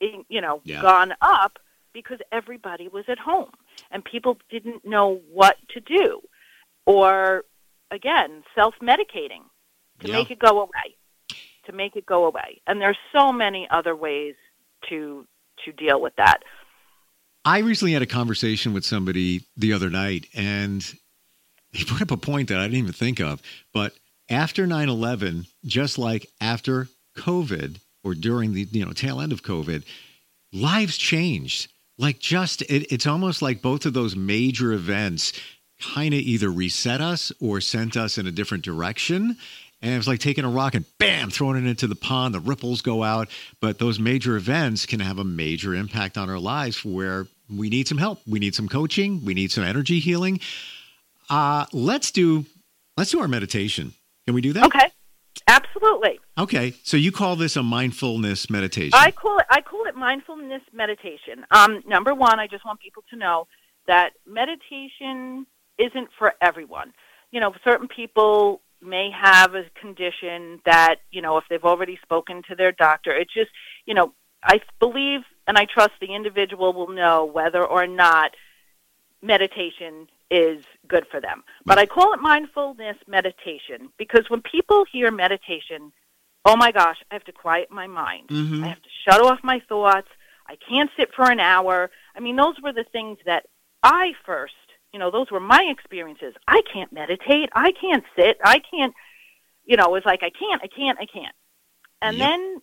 you 0.00 0.41
know, 0.41 0.61
yeah. 0.64 0.83
gone 0.83 1.14
up 1.23 1.59
because 1.95 2.19
everybody 2.33 2.89
was 2.89 3.05
at 3.09 3.19
home 3.19 3.53
and 3.91 4.05
people 4.05 4.37
didn't 4.51 4.85
know 4.85 5.21
what 5.33 5.57
to 5.71 5.81
do, 5.81 6.21
or 6.85 7.45
again, 7.91 8.43
self-medicating 8.55 9.45
to 10.01 10.09
yeah. 10.09 10.15
make 10.15 10.31
it 10.31 10.39
go 10.39 10.61
away, 10.61 10.97
to 11.65 11.73
make 11.73 11.97
it 11.97 12.05
go 12.05 12.27
away. 12.27 12.61
And 12.67 12.81
there's 12.81 12.99
so 13.15 13.33
many 13.33 13.67
other 13.71 13.97
ways 13.97 14.35
to 14.91 15.27
to 15.65 15.73
deal 15.73 16.01
with 16.01 16.15
that. 16.17 16.43
I 17.45 17.59
recently 17.59 17.93
had 17.93 18.03
a 18.03 18.07
conversation 18.07 18.73
with 18.73 18.85
somebody 18.85 19.45
the 19.57 19.73
other 19.73 19.91
night, 19.91 20.27
and 20.35 20.83
he 21.73 21.85
brought 21.85 22.03
up 22.03 22.11
a 22.11 22.17
point 22.17 22.49
that 22.49 22.59
I 22.59 22.65
didn't 22.65 22.79
even 22.79 22.93
think 22.93 23.21
of. 23.21 23.41
But 23.73 23.95
after 24.29 24.67
9 24.67 24.89
11, 24.89 25.47
just 25.65 25.99
like 25.99 26.27
after 26.41 26.89
COVID 27.17 27.79
or 28.03 28.15
during 28.15 28.53
the 28.53 28.67
you 28.71 28.85
know 28.85 28.93
tail 28.93 29.21
end 29.21 29.33
of 29.33 29.43
COVID, 29.43 29.85
lives 30.53 30.97
changed. 30.97 31.71
Like 31.99 32.19
just 32.19 32.63
it, 32.63 32.93
it's 32.93 33.07
almost 33.07 33.43
like 33.43 33.63
both 33.63 33.87
of 33.87 33.93
those 33.93 34.17
major 34.17 34.73
events 34.73 35.33
kind 35.81 36.15
of 36.15 36.21
either 36.21 36.51
reset 36.51 37.01
us 37.01 37.33
or 37.40 37.61
sent 37.61 37.97
us 37.97 38.18
in 38.18 38.27
a 38.27 38.33
different 38.33 38.64
direction. 38.64 39.37
And 39.83 39.95
it's 39.97 40.07
like 40.07 40.21
taking 40.21 40.45
a 40.45 40.51
rock 40.51 40.75
and 40.75 40.87
bam, 40.99 41.31
throwing 41.31 41.62
it 41.62 41.68
into 41.68 41.87
the 41.87 41.95
pond. 41.95 42.35
The 42.35 42.40
ripples 42.40 42.81
go 42.81 43.03
out. 43.03 43.29
But 43.61 43.79
those 43.79 43.99
major 43.99 44.37
events 44.37 44.87
can 44.87 45.01
have 45.01 45.18
a 45.18 45.25
major 45.25 45.75
impact 45.75 46.16
on 46.16 46.31
our 46.31 46.38
lives 46.38 46.85
where 46.85 47.27
we 47.55 47.68
need 47.68 47.87
some 47.87 47.99
help. 47.99 48.21
We 48.27 48.38
need 48.38 48.55
some 48.55 48.68
coaching. 48.68 49.25
We 49.25 49.35
need 49.35 49.53
some 49.53 49.62
energy 49.62 50.01
healing. 50.01 50.40
Uh, 51.29 51.66
let's 51.73 52.11
do 52.11 52.47
let's 52.97 53.11
do 53.11 53.21
our 53.21 53.29
meditation. 53.29 53.92
Can 54.27 54.35
we 54.35 54.40
do 54.40 54.55
that? 54.55 54.64
Okay. 54.66 54.90
Absolutely. 55.47 56.20
Okay. 56.38 56.75
So 56.83 56.97
you 56.97 57.12
call 57.12 57.37
this 57.37 57.57
a 57.57 57.62
mindfulness 57.62 58.49
meditation? 58.51 58.92
I 58.94 59.11
call 59.11 59.38
it 59.38 59.47
I 59.51 59.61
call 59.61 59.85
it 59.87 59.94
mindfulness 59.94 60.62
meditation. 60.73 61.44
Um, 61.51 61.83
number 61.87 62.14
one, 62.14 62.40
I 62.40 62.47
just 62.47 62.64
want 62.64 62.81
people 62.81 63.03
to 63.11 63.16
know 63.16 63.47
that 63.87 64.11
meditation 64.27 65.47
isn't 65.79 66.09
for 66.18 66.35
everyone. 66.40 66.92
You 67.31 67.40
know, 67.40 67.53
certain 67.64 67.88
people 67.88 68.61
may 68.81 69.11
have 69.11 69.55
a 69.55 69.64
condition 69.81 70.61
that, 70.66 70.97
you 71.11 71.23
know, 71.23 71.38
if 71.38 71.44
they've 71.49 71.64
already 71.64 71.99
spoken 72.03 72.42
to 72.49 72.55
their 72.55 72.73
doctor, 72.73 73.14
it 73.14 73.29
just, 73.31 73.51
you 73.87 73.94
know, 73.94 74.12
I 74.42 74.61
believe 74.79 75.20
and 75.47 75.59
I 75.59 75.66
trust 75.66 75.92
the 76.01 76.14
individual 76.14 76.73
will 76.73 76.88
know 76.88 77.25
whether 77.25 77.64
or 77.64 77.87
not 77.87 78.33
meditation 79.23 80.09
is 80.35 80.64
good 80.88 81.07
for 81.11 81.20
them. 81.20 81.44
But 81.64 81.79
I 81.79 81.87
call 81.87 82.12
it 82.14 82.20
mindfulness 82.20 82.97
meditation 83.07 83.90
because 83.99 84.29
when 84.29 84.42
people 84.42 84.85
hear 84.90 85.11
meditation, 85.11 85.92
oh 86.44 86.57
my 86.57 86.73
gosh, 86.73 86.97
I 87.11 87.14
have 87.14 87.25
to 87.25 87.33
quiet 87.33 87.70
my 87.70 87.87
mind. 87.87 88.29
Mm-hmm. 88.29 88.64
I 88.64 88.68
have 88.68 88.83
to 88.83 88.88
shut 89.07 89.20
off 89.20 89.38
my 89.42 89.61
thoughts. 89.68 90.09
I 90.47 90.57
can't 90.68 90.90
sit 90.99 91.11
for 91.14 91.31
an 91.31 91.40
hour. 91.40 91.90
I 92.16 92.20
mean, 92.20 92.37
those 92.37 92.57
were 92.62 92.73
the 92.73 92.85
things 92.92 93.18
that 93.27 93.47
I 93.83 94.12
first 94.27 94.55
you 94.94 95.01
know, 95.01 95.11
those 95.11 95.29
were 95.29 95.40
my 95.40 95.68
experiences. 95.77 96.35
I 96.47 96.62
can't 96.73 96.92
meditate. 96.92 97.51
I 97.53 97.73
can't 97.73 98.05
sit. 98.16 98.38
I 98.44 98.61
can't, 98.61 98.94
you 99.64 99.77
know, 99.77 99.97
it's 99.97 100.07
like 100.07 100.23
I 100.23 100.31
can't, 100.31 100.62
I 100.62 100.68
can't, 100.68 100.97
I 101.01 101.07
can't. 101.07 101.35
And 102.01 102.16
yep. 102.16 102.29
then 102.29 102.62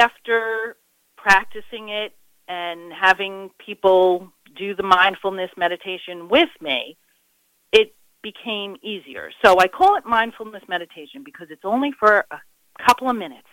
after 0.00 0.76
practicing 1.16 1.90
it 1.90 2.12
and 2.48 2.92
having 2.92 3.50
people 3.64 4.32
do 4.56 4.74
the 4.74 4.82
mindfulness 4.82 5.50
meditation 5.56 6.28
with 6.28 6.48
me, 6.60 6.96
it 7.72 7.94
became 8.22 8.76
easier. 8.82 9.30
So 9.44 9.58
I 9.60 9.68
call 9.68 9.96
it 9.96 10.04
mindfulness 10.04 10.62
meditation 10.68 11.22
because 11.24 11.48
it's 11.50 11.64
only 11.64 11.92
for 11.98 12.24
a 12.30 12.40
couple 12.84 13.08
of 13.08 13.16
minutes. 13.16 13.48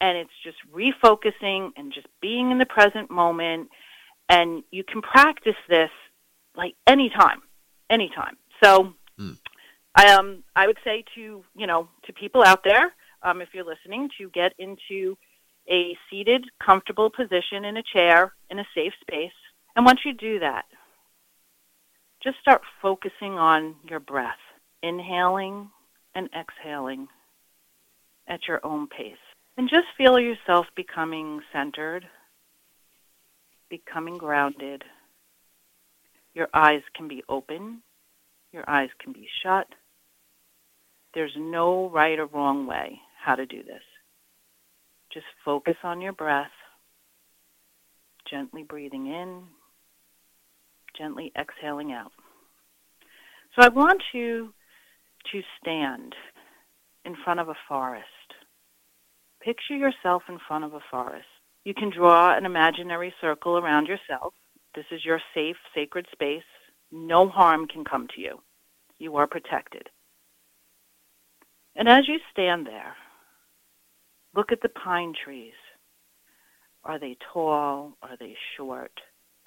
And 0.00 0.16
it's 0.16 0.30
just 0.44 0.58
refocusing 0.72 1.70
and 1.76 1.92
just 1.92 2.06
being 2.20 2.52
in 2.52 2.58
the 2.58 2.66
present 2.66 3.10
moment. 3.10 3.68
And 4.28 4.62
you 4.70 4.84
can 4.84 5.02
practice 5.02 5.56
this 5.68 5.90
like 6.54 6.74
anytime, 6.86 7.40
anytime. 7.90 8.36
So, 8.62 8.94
mm. 9.18 9.36
I 9.96 10.12
um 10.12 10.44
I 10.54 10.66
would 10.68 10.78
say 10.84 11.04
to 11.16 11.42
you 11.56 11.66
know 11.66 11.88
to 12.04 12.12
people 12.12 12.44
out 12.44 12.62
there, 12.62 12.94
um, 13.22 13.40
if 13.40 13.48
you're 13.52 13.64
listening, 13.64 14.10
to 14.18 14.30
get 14.30 14.52
into 14.58 15.16
a 15.68 15.96
seated, 16.08 16.44
comfortable 16.64 17.10
position 17.10 17.64
in 17.64 17.76
a 17.76 17.82
chair 17.82 18.32
in 18.50 18.58
a 18.58 18.66
safe 18.74 18.92
space. 19.00 19.32
And 19.78 19.86
once 19.86 20.00
you 20.04 20.12
do 20.12 20.40
that, 20.40 20.64
just 22.20 22.36
start 22.40 22.62
focusing 22.82 23.34
on 23.34 23.76
your 23.88 24.00
breath, 24.00 24.42
inhaling 24.82 25.70
and 26.16 26.28
exhaling 26.36 27.06
at 28.26 28.40
your 28.48 28.58
own 28.66 28.88
pace. 28.88 29.14
And 29.56 29.70
just 29.70 29.86
feel 29.96 30.18
yourself 30.18 30.66
becoming 30.74 31.42
centered, 31.52 32.04
becoming 33.70 34.18
grounded, 34.18 34.82
your 36.34 36.48
eyes 36.52 36.82
can 36.96 37.06
be 37.06 37.22
open. 37.28 37.80
Your 38.52 38.68
eyes 38.68 38.90
can 39.00 39.12
be 39.12 39.28
shut. 39.44 39.68
There's 41.14 41.34
no 41.36 41.88
right 41.88 42.18
or 42.18 42.26
wrong 42.26 42.66
way 42.66 42.98
how 43.24 43.36
to 43.36 43.46
do 43.46 43.62
this. 43.62 43.82
Just 45.12 45.26
focus 45.44 45.76
on 45.84 46.00
your 46.00 46.14
breath, 46.14 46.50
gently 48.28 48.64
breathing 48.64 49.06
in, 49.06 49.44
gently 50.98 51.32
exhaling 51.38 51.92
out. 51.92 52.12
So 53.54 53.64
I 53.64 53.68
want 53.68 54.02
you 54.12 54.52
to 55.32 55.40
stand 55.60 56.14
in 57.04 57.14
front 57.24 57.40
of 57.40 57.48
a 57.48 57.54
forest. 57.68 58.04
Picture 59.40 59.76
yourself 59.76 60.24
in 60.28 60.38
front 60.46 60.64
of 60.64 60.74
a 60.74 60.80
forest. 60.90 61.26
You 61.64 61.74
can 61.74 61.90
draw 61.90 62.36
an 62.36 62.44
imaginary 62.44 63.14
circle 63.20 63.56
around 63.56 63.86
yourself 63.86 64.34
this 64.74 64.86
is 64.92 65.04
your 65.04 65.20
safe, 65.34 65.56
sacred 65.74 66.06
space. 66.12 66.42
No 66.92 67.28
harm 67.28 67.66
can 67.66 67.84
come 67.84 68.06
to 68.14 68.20
you. 68.20 68.40
You 68.98 69.16
are 69.16 69.26
protected. 69.26 69.88
And 71.74 71.88
as 71.88 72.06
you 72.06 72.18
stand 72.30 72.66
there, 72.66 72.94
look 74.36 74.52
at 74.52 74.62
the 74.62 74.68
pine 74.68 75.14
trees. 75.24 75.54
Are 76.84 76.98
they 76.98 77.16
tall? 77.32 77.96
Are 78.02 78.16
they 78.18 78.36
short? 78.56 78.92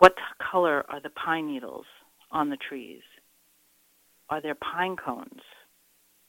What 0.02 0.16
color 0.52 0.84
are 0.90 1.00
the 1.00 1.12
pine 1.12 1.46
needles 1.46 1.86
on 2.32 2.50
the 2.50 2.58
trees? 2.58 3.04
Are 4.32 4.42
there 4.42 4.56
pine 4.56 4.96
cones? 4.96 5.42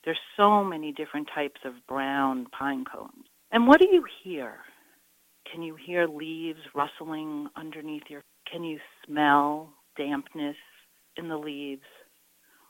There's 0.05 0.19
so 0.37 0.63
many 0.63 0.93
different 0.93 1.27
types 1.35 1.63
of 1.65 1.73
brown 1.89 2.49
pine 2.53 2.85
cones. 2.85 3.25
And 3.51 3.67
what 3.67 3.81
do 3.81 3.87
you 3.91 4.05
hear? 4.23 4.57
Can 5.51 5.63
you 5.63 5.75
hear 5.75 6.07
leaves 6.07 6.59
rustling 6.75 7.49
underneath 7.57 8.03
your 8.11 8.23
can 8.53 8.63
you 8.63 8.79
smell 9.07 9.71
dampness 9.97 10.57
in 11.17 11.29
the 11.29 11.39
leaves? 11.39 11.81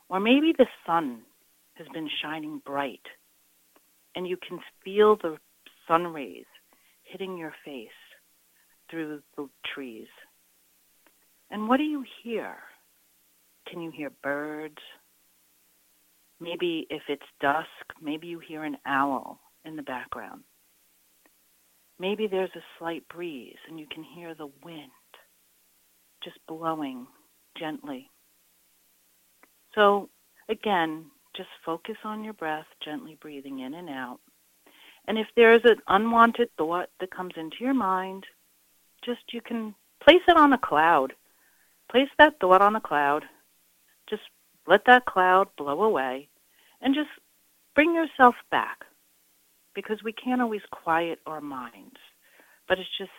Or 0.07 0.21
maybe 0.21 0.53
the 0.57 0.67
sun 0.85 1.23
has 1.73 1.87
been 1.93 2.07
shining 2.21 2.61
bright 2.65 3.05
and 4.15 4.25
you 4.25 4.37
can 4.37 4.57
feel 4.85 5.17
the 5.17 5.35
sun 5.85 6.07
rays 6.13 6.45
hitting 7.01 7.37
your 7.37 7.53
face 7.65 7.89
through 8.89 9.19
the 9.35 9.49
trees. 9.75 10.07
And 11.53 11.69
what 11.69 11.77
do 11.77 11.83
you 11.83 12.03
hear? 12.23 12.55
Can 13.69 13.79
you 13.79 13.91
hear 13.91 14.09
birds? 14.23 14.79
Maybe 16.39 16.87
if 16.89 17.03
it's 17.07 17.21
dusk, 17.39 17.67
maybe 18.01 18.25
you 18.25 18.39
hear 18.39 18.63
an 18.63 18.75
owl 18.87 19.39
in 19.63 19.75
the 19.75 19.83
background. 19.83 20.41
Maybe 21.99 22.25
there's 22.25 22.49
a 22.55 22.63
slight 22.79 23.07
breeze 23.07 23.55
and 23.69 23.79
you 23.79 23.85
can 23.85 24.03
hear 24.03 24.33
the 24.33 24.49
wind 24.63 24.89
just 26.23 26.37
blowing 26.47 27.05
gently. 27.55 28.09
So, 29.75 30.09
again, 30.49 31.05
just 31.37 31.49
focus 31.63 31.97
on 32.03 32.23
your 32.23 32.33
breath, 32.33 32.65
gently 32.83 33.15
breathing 33.21 33.59
in 33.59 33.75
and 33.75 33.89
out. 33.89 34.19
And 35.07 35.19
if 35.19 35.27
there's 35.35 35.61
an 35.65 35.77
unwanted 35.87 36.49
thought 36.57 36.89
that 36.99 37.15
comes 37.15 37.33
into 37.37 37.57
your 37.59 37.75
mind, 37.75 38.25
just 39.05 39.21
you 39.31 39.41
can 39.41 39.75
place 40.03 40.21
it 40.27 40.35
on 40.35 40.53
a 40.53 40.57
cloud. 40.57 41.13
Place 41.93 42.09
that 42.17 42.39
thought 42.41 42.63
on 42.63 42.75
a 42.75 42.81
cloud. 42.81 43.23
Just 44.09 44.23
let 44.65 44.85
that 44.87 45.05
cloud 45.05 45.49
blow 45.55 45.83
away 45.83 46.27
and 46.81 46.95
just 46.95 47.09
bring 47.75 47.93
yourself 47.93 48.33
back 48.49 48.79
because 49.75 49.97
we 50.03 50.11
can't 50.11 50.41
always 50.41 50.63
quiet 50.71 51.19
our 51.27 51.39
minds, 51.39 51.97
but 52.67 52.79
it's 52.79 52.89
just 52.97 53.11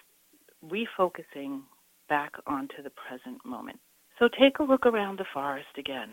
refocusing 0.68 1.60
back 2.08 2.32
onto 2.48 2.82
the 2.82 2.90
present 2.90 3.46
moment. 3.46 3.78
So 4.18 4.28
take 4.28 4.58
a 4.58 4.64
look 4.64 4.86
around 4.86 5.20
the 5.20 5.24
forest 5.32 5.78
again. 5.78 6.10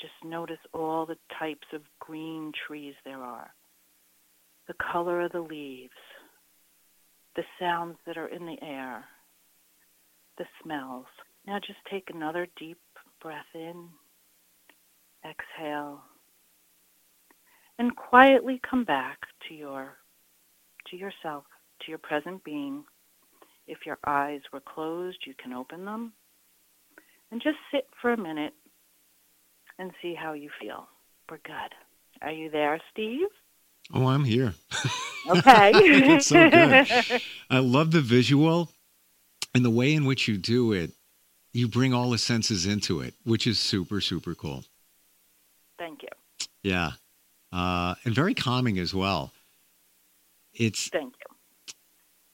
Just 0.00 0.14
notice 0.24 0.58
all 0.72 1.04
the 1.04 1.18
types 1.38 1.66
of 1.74 1.82
green 2.00 2.52
trees 2.66 2.94
there 3.04 3.22
are, 3.22 3.50
the 4.68 4.74
color 4.92 5.20
of 5.20 5.32
the 5.32 5.40
leaves, 5.40 5.92
the 7.36 7.44
sounds 7.60 7.98
that 8.06 8.16
are 8.16 8.28
in 8.28 8.46
the 8.46 8.56
air, 8.62 9.04
the 10.38 10.46
smells. 10.62 11.06
Now 11.46 11.58
just 11.58 11.78
take 11.90 12.10
another 12.10 12.46
deep 12.58 12.78
breath 13.20 13.44
in, 13.54 13.88
exhale, 15.24 16.02
and 17.78 17.94
quietly 17.96 18.60
come 18.68 18.84
back 18.84 19.18
to 19.48 19.54
your 19.54 19.96
to 20.90 20.96
yourself, 20.96 21.44
to 21.80 21.90
your 21.90 21.98
present 21.98 22.42
being. 22.44 22.84
If 23.66 23.86
your 23.86 23.98
eyes 24.06 24.40
were 24.52 24.60
closed, 24.60 25.18
you 25.26 25.34
can 25.42 25.52
open 25.52 25.84
them. 25.84 26.12
And 27.30 27.42
just 27.42 27.56
sit 27.72 27.88
for 28.00 28.12
a 28.12 28.16
minute 28.16 28.52
and 29.78 29.90
see 30.02 30.14
how 30.14 30.34
you 30.34 30.50
feel. 30.60 30.86
We're 31.30 31.38
good. 31.38 31.74
Are 32.22 32.30
you 32.30 32.50
there, 32.50 32.80
Steve? 32.92 33.28
Oh, 33.92 34.06
I'm 34.06 34.24
here. 34.24 34.54
Okay. 35.28 35.70
it's 35.74 36.26
so 36.26 36.48
good. 36.48 36.86
I 37.50 37.58
love 37.58 37.90
the 37.90 38.00
visual 38.00 38.70
and 39.54 39.64
the 39.64 39.70
way 39.70 39.94
in 39.94 40.04
which 40.04 40.28
you 40.28 40.36
do 40.36 40.72
it. 40.72 40.90
You 41.54 41.68
bring 41.68 41.94
all 41.94 42.10
the 42.10 42.18
senses 42.18 42.66
into 42.66 43.00
it, 43.00 43.14
which 43.22 43.46
is 43.46 43.60
super, 43.60 44.00
super 44.00 44.34
cool. 44.34 44.64
Thank 45.78 46.02
you. 46.02 46.08
Yeah. 46.64 46.90
Uh, 47.52 47.94
and 48.04 48.12
very 48.12 48.34
calming 48.34 48.76
as 48.78 48.92
well. 48.92 49.32
It's. 50.52 50.88
Thank 50.88 51.14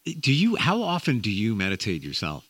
you. 0.07 0.15
Do 0.15 0.33
you? 0.33 0.57
How 0.57 0.83
often 0.83 1.19
do 1.19 1.31
you 1.31 1.55
meditate 1.55 2.03
yourself? 2.03 2.49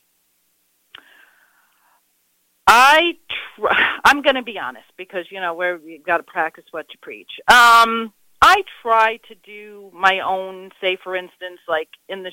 I 2.69 3.15
tr- 3.59 3.67
I'm 4.05 4.23
going 4.23 4.37
to 4.37 4.43
be 4.43 4.57
honest 4.57 4.87
because 4.97 5.27
you 5.31 5.41
know 5.41 5.55
where 5.55 5.79
you've 5.79 6.07
got 6.07 6.19
to 6.19 6.23
practice 6.23 6.65
what 6.71 6.87
you 6.93 7.01
preach. 7.03 7.31
Um, 7.49 8.13
I 8.41 8.63
try 8.81 9.19
to 9.27 9.35
do 9.43 9.91
my 9.93 10.21
own. 10.21 10.71
Say, 10.81 10.97
for 11.03 11.17
instance, 11.17 11.59
like 11.69 11.89
in 12.09 12.23
the 12.23 12.31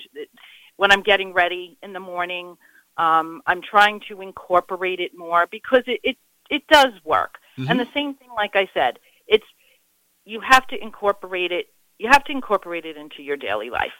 when 0.76 0.91
I'm 0.91 1.02
getting 1.02 1.34
ready 1.34 1.80
in 1.82 1.93
the 1.93 2.00
morning, 2.00 2.56
um, 2.97 3.41
I'm 3.45 3.62
trying 3.62 4.01
to 4.10 4.21
incorporate 4.21 4.99
it 4.99 5.17
more 5.17 5.47
because 5.51 5.83
it 5.88 5.99
it, 6.03 6.17
it 6.49 6.67
does 6.67 6.93
work. 7.03 7.38
Mhm. 7.57 7.69
And 7.69 7.79
the 7.79 7.88
same 7.93 8.13
thing, 8.15 8.29
like 8.36 8.55
I 8.55 8.69
said, 8.73 8.99
it's 9.27 9.45
you 10.25 10.39
have 10.41 10.67
to 10.67 10.81
incorporate 10.81 11.51
it. 11.51 11.73
You 11.99 12.10
have 12.10 12.23
to 12.25 12.31
incorporate 12.31 12.86
it 12.86 12.97
into 12.97 13.23
your 13.23 13.38
daily 13.38 13.69
life. 13.69 13.93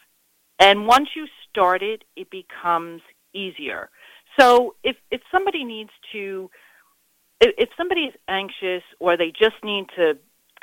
And 0.60 0.88
once 0.88 1.10
you 1.16 1.28
start 1.50 1.82
it, 1.84 2.04
it 2.16 2.30
becomes 2.30 3.02
easier. 3.34 3.90
So 4.40 4.76
if 4.84 4.98
if 5.12 5.22
somebody 5.32 5.64
needs 5.64 5.92
to, 6.12 6.50
if, 7.40 7.54
if 7.58 7.70
somebody 7.78 8.02
is 8.02 8.14
anxious 8.28 8.84
or 9.00 9.18
they 9.18 9.32
just 9.32 9.56
need 9.64 9.88
to 9.96 10.18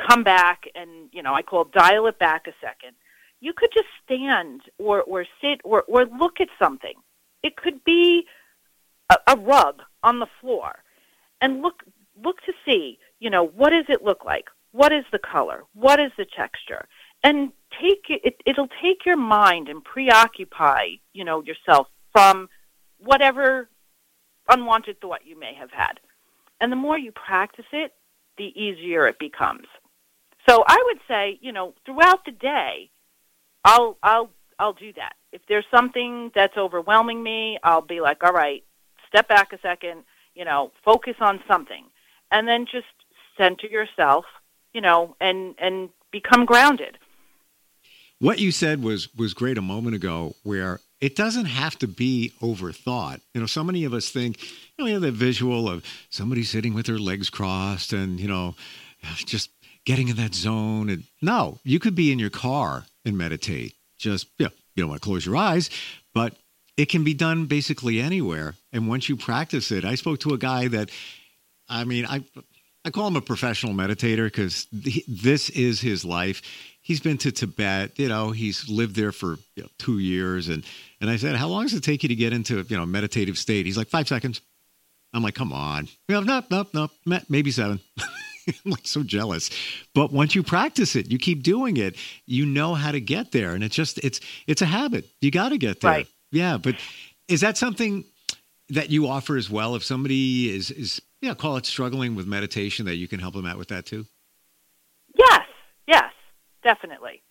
come 0.09 0.25
back 0.25 0.64
and 0.75 1.09
you 1.12 1.23
know 1.23 1.35
I 1.35 1.42
call 1.42 1.64
dial 1.64 2.07
it 2.07 2.18
back 2.18 2.47
a 2.47 2.53
second, 2.61 2.94
you 3.40 3.53
could 3.53 3.70
just 3.73 3.88
stand 4.05 4.62
or 4.79 5.03
or 5.03 5.25
sit 5.40 5.61
or 5.64 5.83
or 5.87 6.05
look 6.07 6.40
at 6.40 6.49
something. 6.59 6.94
It 7.44 7.57
could 7.57 7.85
be 7.85 8.24
a, 9.11 9.16
a 9.28 9.37
rug 9.37 9.83
on 10.02 10.18
the 10.18 10.26
floor, 10.40 10.83
and 11.40 11.62
look 11.62 11.85
look 12.20 12.38
to 12.46 12.52
see 12.66 12.98
you 13.20 13.30
know 13.30 13.46
what 13.46 13.70
does 13.70 13.87
it 13.88 14.02
look 14.02 14.24
like? 14.24 14.46
What 14.72 14.92
is 14.92 15.04
the 15.12 15.20
color? 15.20 15.62
What 15.74 16.00
is 16.00 16.11
the 16.18 16.26
texture? 16.26 16.88
And 17.22 17.52
take 17.80 18.07
it, 18.09 18.22
it 18.24 18.40
it'll 18.44 18.68
take 18.83 19.07
your 19.07 19.16
mind 19.16 19.68
and 19.68 19.85
preoccupy 19.85 20.96
you 21.12 21.24
know 21.24 21.42
yourself 21.42 21.87
from 22.11 22.48
whatever 22.98 23.68
unwanted 24.48 25.00
thought 25.00 25.26
you 25.26 25.38
may 25.38 25.54
have 25.54 25.70
had. 25.70 26.00
And 26.61 26.72
the 26.72 26.76
more 26.76 26.98
you 26.98 27.12
practice 27.12 27.66
it, 27.72 27.92
the 28.38 28.52
easier 28.61 29.07
it 29.07 29.18
becomes. 29.18 29.66
So 30.48 30.64
I 30.66 30.83
would 30.87 30.98
say, 31.09 31.38
you 31.40 31.52
know, 31.52 31.74
throughout 31.85 32.24
the 32.24 32.33
day, 32.33 32.90
I'll 33.64 33.98
I'll 34.02 34.30
I'll 34.59 34.72
do 34.72 34.92
that. 34.94 35.14
If 35.35 35.40
there's 35.49 35.66
something 35.68 36.31
that's 36.33 36.57
overwhelming 36.57 37.25
me, 37.25 37.59
I'll 37.64 37.83
be 37.83 38.01
like, 38.01 38.23
all 38.23 38.33
right, 38.33 38.62
step 39.09 39.27
back 39.27 39.53
a 39.53 39.59
second, 39.61 40.05
you 40.37 40.44
know, 40.44 40.70
focus 40.85 41.16
on 41.20 41.40
something, 41.49 41.85
and 42.31 42.47
then 42.47 42.66
just 42.70 42.87
center 43.37 43.66
yourself, 43.66 44.27
you 44.73 44.81
know, 44.81 45.16
and 45.20 45.57
and 45.59 45.90
become 46.12 46.44
grounded. 46.44 46.99
What 48.20 48.38
you 48.38 48.53
said 48.53 48.85
was 48.85 49.12
was 49.16 49.35
great 49.35 49.59
a 49.59 49.62
moment 49.62 49.97
ago, 49.97 50.37
where 50.44 50.79
it 51.01 51.16
doesn't 51.16 51.47
have 51.47 51.77
to 51.81 51.88
be 51.88 52.33
overthought. 52.40 53.20
You 53.35 53.40
know, 53.40 53.47
so 53.47 53.64
many 53.64 53.85
of 53.85 53.92
us 53.92 54.11
think, 54.11 54.40
you 54.40 54.49
know, 54.79 54.85
we 54.85 54.92
have 54.92 55.03
that 55.03 55.14
visual 55.14 55.68
of 55.68 55.85
somebody 56.11 56.44
sitting 56.44 56.75
with 56.75 56.87
their 56.87 56.99
legs 56.99 57.29
crossed 57.29 57.92
and 57.92 58.20
you 58.20 58.29
know, 58.29 58.55
just 59.16 59.51
getting 59.85 60.07
in 60.07 60.16
that 60.16 60.33
zone. 60.33 60.88
And 60.88 61.03
no, 61.20 61.59
you 61.64 61.81
could 61.81 61.97
be 61.97 62.12
in 62.12 62.20
your 62.20 62.31
car 62.31 62.87
and 63.05 63.18
meditate. 63.18 63.75
Just 63.99 64.29
you, 64.38 64.47
know, 64.47 64.53
you 64.75 64.83
don't 64.83 64.91
want 64.91 65.03
to 65.03 65.07
close 65.07 65.25
your 65.27 65.37
eyes, 65.37 65.71
but 66.13 66.37
it 66.77 66.87
can 66.89 67.05
be 67.05 67.15
done 67.15 67.47
basically 67.47 68.01
anywhere. 68.01 68.55
And 68.73 68.89
once 68.89 69.09
you 69.09 69.17
practice 69.17 69.71
it, 69.71 69.85
I 69.85 69.95
spoke 69.95 70.21
to 70.21 70.35
a 70.35 70.39
guy 70.39 70.69
that, 70.69 70.91
I 71.69 71.85
mean, 71.85 72.07
I 72.07 72.25
I 72.87 72.91
call 72.91 73.09
him 73.09 73.17
a 73.17 73.23
professional 73.23 73.73
meditator 73.73 74.25
because 74.25 74.67
this 74.71 75.49
is 75.51 75.81
his 75.81 76.05
life. 76.05 76.43
He's 76.83 77.01
been 77.01 77.17
to 77.19 77.33
Tibet, 77.33 77.99
you 77.99 78.09
know, 78.09 78.31
he's 78.31 78.69
lived 78.69 78.95
there 78.95 79.11
for 79.11 79.39
you 79.57 79.63
know, 79.63 79.69
two 79.79 80.01
years. 80.01 80.49
And, 80.49 80.67
and 81.01 81.09
I 81.09 81.17
said, 81.17 81.35
How 81.37 81.49
long 81.49 81.63
does 81.63 81.73
it 81.73 81.83
take 81.83 82.03
you 82.03 82.11
to 82.11 82.15
get 82.15 82.35
into, 82.35 82.63
you 82.69 82.77
know, 82.77 82.85
meditative 82.85 83.39
state? 83.39 83.65
He's 83.65 83.79
like, 83.79 83.89
Five 83.89 84.07
seconds. 84.07 84.43
I'm 85.15 85.23
like, 85.23 85.35
Come 85.35 85.53
on. 85.53 85.89
Nope, 86.11 86.27
nope, 86.51 86.69
nope, 86.75 86.91
maybe 87.29 87.51
seven. 87.51 87.81
I'm 88.64 88.70
like 88.70 88.87
so 88.87 89.02
jealous. 89.02 89.50
But 89.94 90.12
once 90.12 90.35
you 90.35 90.42
practice 90.42 90.96
it, 90.96 91.11
you 91.11 91.18
keep 91.18 91.42
doing 91.42 91.76
it, 91.76 91.96
you 92.26 92.46
know 92.46 92.74
how 92.74 92.92
to 92.92 93.00
get 93.00 93.33
there. 93.33 93.54
And 93.54 93.64
it's 93.64 93.74
just, 93.74 93.98
it's, 93.98 94.20
it's 94.46 94.62
a 94.62 94.66
habit. 94.66 95.07
You 95.20 95.30
got 95.30 95.50
to 95.50 95.59
get 95.59 95.80
there. 95.80 95.90
Right. 95.90 96.09
Yeah. 96.30 96.59
But 96.59 96.76
is 97.28 97.40
that 97.40 97.57
something 97.57 98.04
that 98.70 98.90
you 98.90 99.07
offer 99.07 99.37
as 99.37 99.50
well? 99.50 99.74
If 99.74 99.85
somebody 99.85 100.54
is, 100.54 100.70
is, 100.70 101.00
yeah, 101.20 101.35
call 101.35 101.57
it 101.57 101.66
struggling 101.66 102.14
with 102.14 102.26
meditation, 102.26 102.87
that 102.87 102.96
you 102.96 103.09
can 103.09 103.20
help 103.20 103.35
them 103.35 103.46
out 103.46 103.59
with 103.59 103.68
that 103.68 103.87
too? 103.87 104.04
Yes, 105.16 105.42
yes, 105.87 106.12
definitely. 106.62 107.22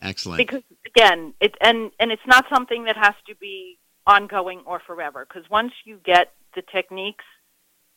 Excellent. 0.00 0.38
Because 0.38 0.62
again, 0.86 1.32
it 1.40 1.54
and 1.60 1.90
and 2.00 2.10
it's 2.10 2.26
not 2.26 2.44
something 2.52 2.84
that 2.84 2.96
has 2.96 3.14
to 3.28 3.34
be 3.36 3.78
ongoing 4.06 4.62
or 4.66 4.80
forever. 4.80 5.26
Because 5.26 5.48
once 5.48 5.72
you 5.84 5.98
get 6.04 6.32
the 6.54 6.62
techniques 6.62 7.24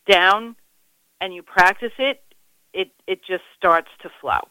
down 0.08 0.56
and 1.20 1.34
you 1.34 1.42
practice 1.42 1.94
it, 1.98 2.24
it 2.76 2.92
it 3.08 3.22
just 3.26 3.44
starts 3.58 3.90
to 4.02 4.10
flow. 4.22 4.42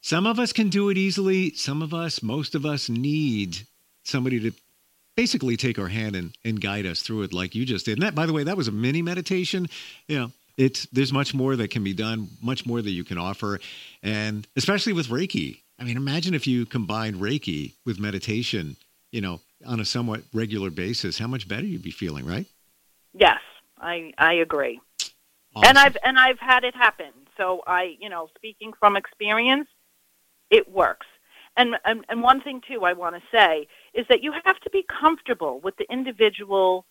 Some 0.00 0.26
of 0.26 0.38
us 0.38 0.52
can 0.52 0.68
do 0.68 0.90
it 0.90 0.98
easily. 0.98 1.54
Some 1.54 1.82
of 1.82 1.94
us, 1.94 2.22
most 2.22 2.54
of 2.54 2.66
us, 2.66 2.88
need 2.88 3.66
somebody 4.02 4.38
to 4.40 4.52
basically 5.16 5.56
take 5.56 5.78
our 5.78 5.88
hand 5.88 6.14
and, 6.14 6.36
and 6.44 6.60
guide 6.60 6.84
us 6.84 7.00
through 7.00 7.22
it 7.22 7.32
like 7.32 7.54
you 7.54 7.64
just 7.64 7.86
did. 7.86 7.94
And 7.94 8.02
that, 8.02 8.14
by 8.14 8.26
the 8.26 8.32
way, 8.32 8.44
that 8.44 8.56
was 8.56 8.68
a 8.68 8.72
mini 8.72 9.00
meditation. 9.00 9.66
You 10.06 10.18
know, 10.18 10.32
it's 10.56 10.86
there's 10.86 11.12
much 11.12 11.34
more 11.34 11.56
that 11.56 11.70
can 11.70 11.82
be 11.82 11.94
done, 11.94 12.28
much 12.42 12.66
more 12.66 12.82
that 12.82 12.90
you 12.90 13.04
can 13.04 13.18
offer, 13.18 13.60
and 14.02 14.46
especially 14.56 14.92
with 14.92 15.08
Reiki. 15.08 15.60
I 15.78 15.84
mean, 15.84 15.96
imagine 15.96 16.34
if 16.34 16.46
you 16.46 16.66
combined 16.66 17.16
Reiki 17.16 17.72
with 17.84 17.98
meditation. 17.98 18.76
You 19.10 19.20
know, 19.20 19.40
on 19.64 19.78
a 19.78 19.84
somewhat 19.84 20.22
regular 20.32 20.70
basis, 20.70 21.18
how 21.18 21.28
much 21.28 21.46
better 21.46 21.64
you'd 21.64 21.82
be 21.82 21.92
feeling, 21.92 22.26
right? 22.26 22.46
Yes, 23.14 23.38
I 23.80 24.12
I 24.18 24.34
agree. 24.34 24.80
Awesome. 25.54 25.68
And 25.68 25.78
I've 25.78 25.96
and 26.04 26.18
I've 26.18 26.40
had 26.40 26.64
it 26.64 26.74
happen. 26.74 27.12
So 27.36 27.62
I, 27.66 27.96
you 28.00 28.08
know, 28.08 28.28
speaking 28.36 28.72
from 28.78 28.96
experience, 28.96 29.68
it 30.50 30.70
works. 30.70 31.06
And 31.56 31.76
and, 31.84 32.04
and 32.08 32.22
one 32.22 32.40
thing 32.40 32.60
too 32.66 32.84
I 32.84 32.92
want 32.92 33.14
to 33.14 33.22
say 33.30 33.68
is 33.92 34.06
that 34.08 34.22
you 34.22 34.32
have 34.44 34.58
to 34.60 34.70
be 34.70 34.84
comfortable 35.00 35.60
with 35.60 35.76
the 35.76 35.90
individual 35.90 36.84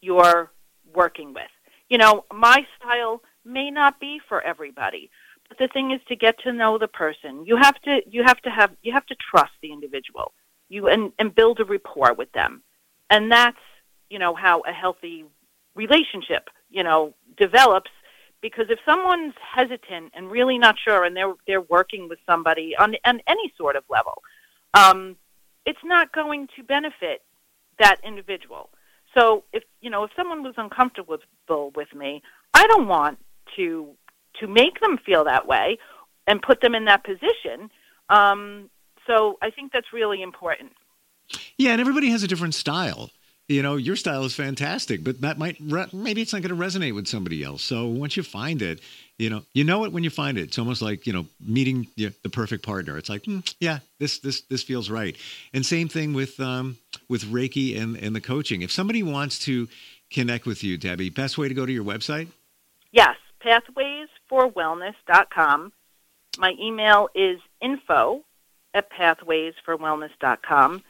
you're 0.00 0.50
working 0.94 1.32
with. 1.32 1.50
You 1.88 1.98
know, 1.98 2.24
my 2.32 2.66
style 2.78 3.22
may 3.44 3.70
not 3.70 3.98
be 3.98 4.20
for 4.28 4.40
everybody, 4.42 5.10
but 5.48 5.58
the 5.58 5.68
thing 5.68 5.90
is 5.90 6.00
to 6.08 6.16
get 6.16 6.38
to 6.40 6.52
know 6.52 6.78
the 6.78 6.88
person. 6.88 7.44
You 7.46 7.56
have 7.56 7.80
to 7.82 8.02
you 8.08 8.22
have 8.24 8.40
to 8.42 8.50
have 8.50 8.70
you 8.82 8.92
have 8.92 9.06
to 9.06 9.16
trust 9.30 9.52
the 9.62 9.72
individual. 9.72 10.32
You 10.68 10.88
and 10.88 11.12
and 11.18 11.34
build 11.34 11.60
a 11.60 11.64
rapport 11.64 12.14
with 12.14 12.30
them. 12.32 12.62
And 13.08 13.32
that's, 13.32 13.58
you 14.08 14.18
know, 14.18 14.34
how 14.34 14.60
a 14.60 14.72
healthy 14.72 15.24
relationship, 15.74 16.48
you 16.70 16.84
know, 16.84 17.14
develops 17.36 17.90
because 18.40 18.66
if 18.70 18.78
someone's 18.84 19.34
hesitant 19.40 20.12
and 20.14 20.30
really 20.30 20.58
not 20.58 20.76
sure 20.82 21.04
and 21.04 21.16
they're 21.16 21.34
they're 21.46 21.60
working 21.60 22.08
with 22.08 22.18
somebody 22.26 22.74
on 22.78 22.96
on 23.04 23.20
any 23.26 23.52
sort 23.56 23.76
of 23.76 23.84
level, 23.88 24.22
um, 24.74 25.16
it's 25.66 25.84
not 25.84 26.12
going 26.12 26.48
to 26.56 26.62
benefit 26.62 27.22
that 27.78 27.96
individual. 28.04 28.70
So 29.16 29.44
if 29.52 29.64
you 29.80 29.90
know 29.90 30.04
if 30.04 30.10
someone 30.16 30.42
was 30.42 30.54
uncomfortable 30.56 31.18
with 31.74 31.94
me, 31.94 32.22
I 32.54 32.66
don't 32.66 32.88
want 32.88 33.18
to 33.56 33.88
to 34.40 34.46
make 34.46 34.80
them 34.80 34.98
feel 35.04 35.24
that 35.24 35.46
way 35.46 35.78
and 36.26 36.40
put 36.40 36.60
them 36.60 36.74
in 36.74 36.84
that 36.86 37.04
position. 37.04 37.70
Um, 38.08 38.70
so 39.06 39.38
I 39.42 39.50
think 39.50 39.72
that's 39.72 39.92
really 39.92 40.22
important. 40.22 40.72
Yeah, 41.58 41.72
and 41.72 41.80
everybody 41.80 42.10
has 42.10 42.22
a 42.22 42.28
different 42.28 42.54
style 42.54 43.10
you 43.50 43.62
know 43.62 43.76
your 43.76 43.96
style 43.96 44.24
is 44.24 44.34
fantastic 44.34 45.02
but 45.02 45.20
that 45.20 45.38
might 45.38 45.56
re- 45.60 45.88
maybe 45.92 46.22
it's 46.22 46.32
not 46.32 46.42
going 46.42 46.56
to 46.56 46.64
resonate 46.64 46.94
with 46.94 47.06
somebody 47.06 47.42
else. 47.42 47.62
So 47.62 47.86
once 47.86 48.16
you 48.16 48.22
find 48.22 48.62
it 48.62 48.80
you 49.18 49.28
know 49.28 49.42
you 49.52 49.64
know 49.64 49.84
it 49.84 49.92
when 49.92 50.04
you 50.04 50.10
find 50.10 50.38
it. 50.38 50.42
It's 50.42 50.58
almost 50.58 50.82
like 50.82 51.06
you 51.06 51.12
know 51.12 51.26
meeting 51.40 51.88
know, 51.96 52.10
the 52.22 52.30
perfect 52.30 52.64
partner. 52.64 52.96
It's 52.96 53.08
like 53.08 53.24
mm, 53.24 53.54
yeah 53.60 53.80
this 53.98 54.20
this 54.20 54.42
this 54.42 54.62
feels 54.62 54.88
right. 54.88 55.16
And 55.52 55.66
same 55.66 55.88
thing 55.88 56.14
with 56.14 56.38
um 56.40 56.78
with 57.08 57.24
reiki 57.24 57.80
and 57.80 57.96
and 57.96 58.16
the 58.16 58.20
coaching. 58.20 58.62
If 58.62 58.72
somebody 58.72 59.02
wants 59.02 59.38
to 59.40 59.68
connect 60.10 60.46
with 60.46 60.64
you 60.64 60.78
debbie 60.78 61.10
best 61.10 61.38
way 61.38 61.48
to 61.48 61.54
go 61.54 61.66
to 61.66 61.72
your 61.72 61.84
website? 61.84 62.28
Yes 62.92 63.16
pathwaysforwellness.com 63.44 65.72
my 66.38 66.54
email 66.60 67.08
is 67.14 67.40
info 67.60 68.24
at 68.74 68.90
pathwaysforwellness.com 68.92 70.82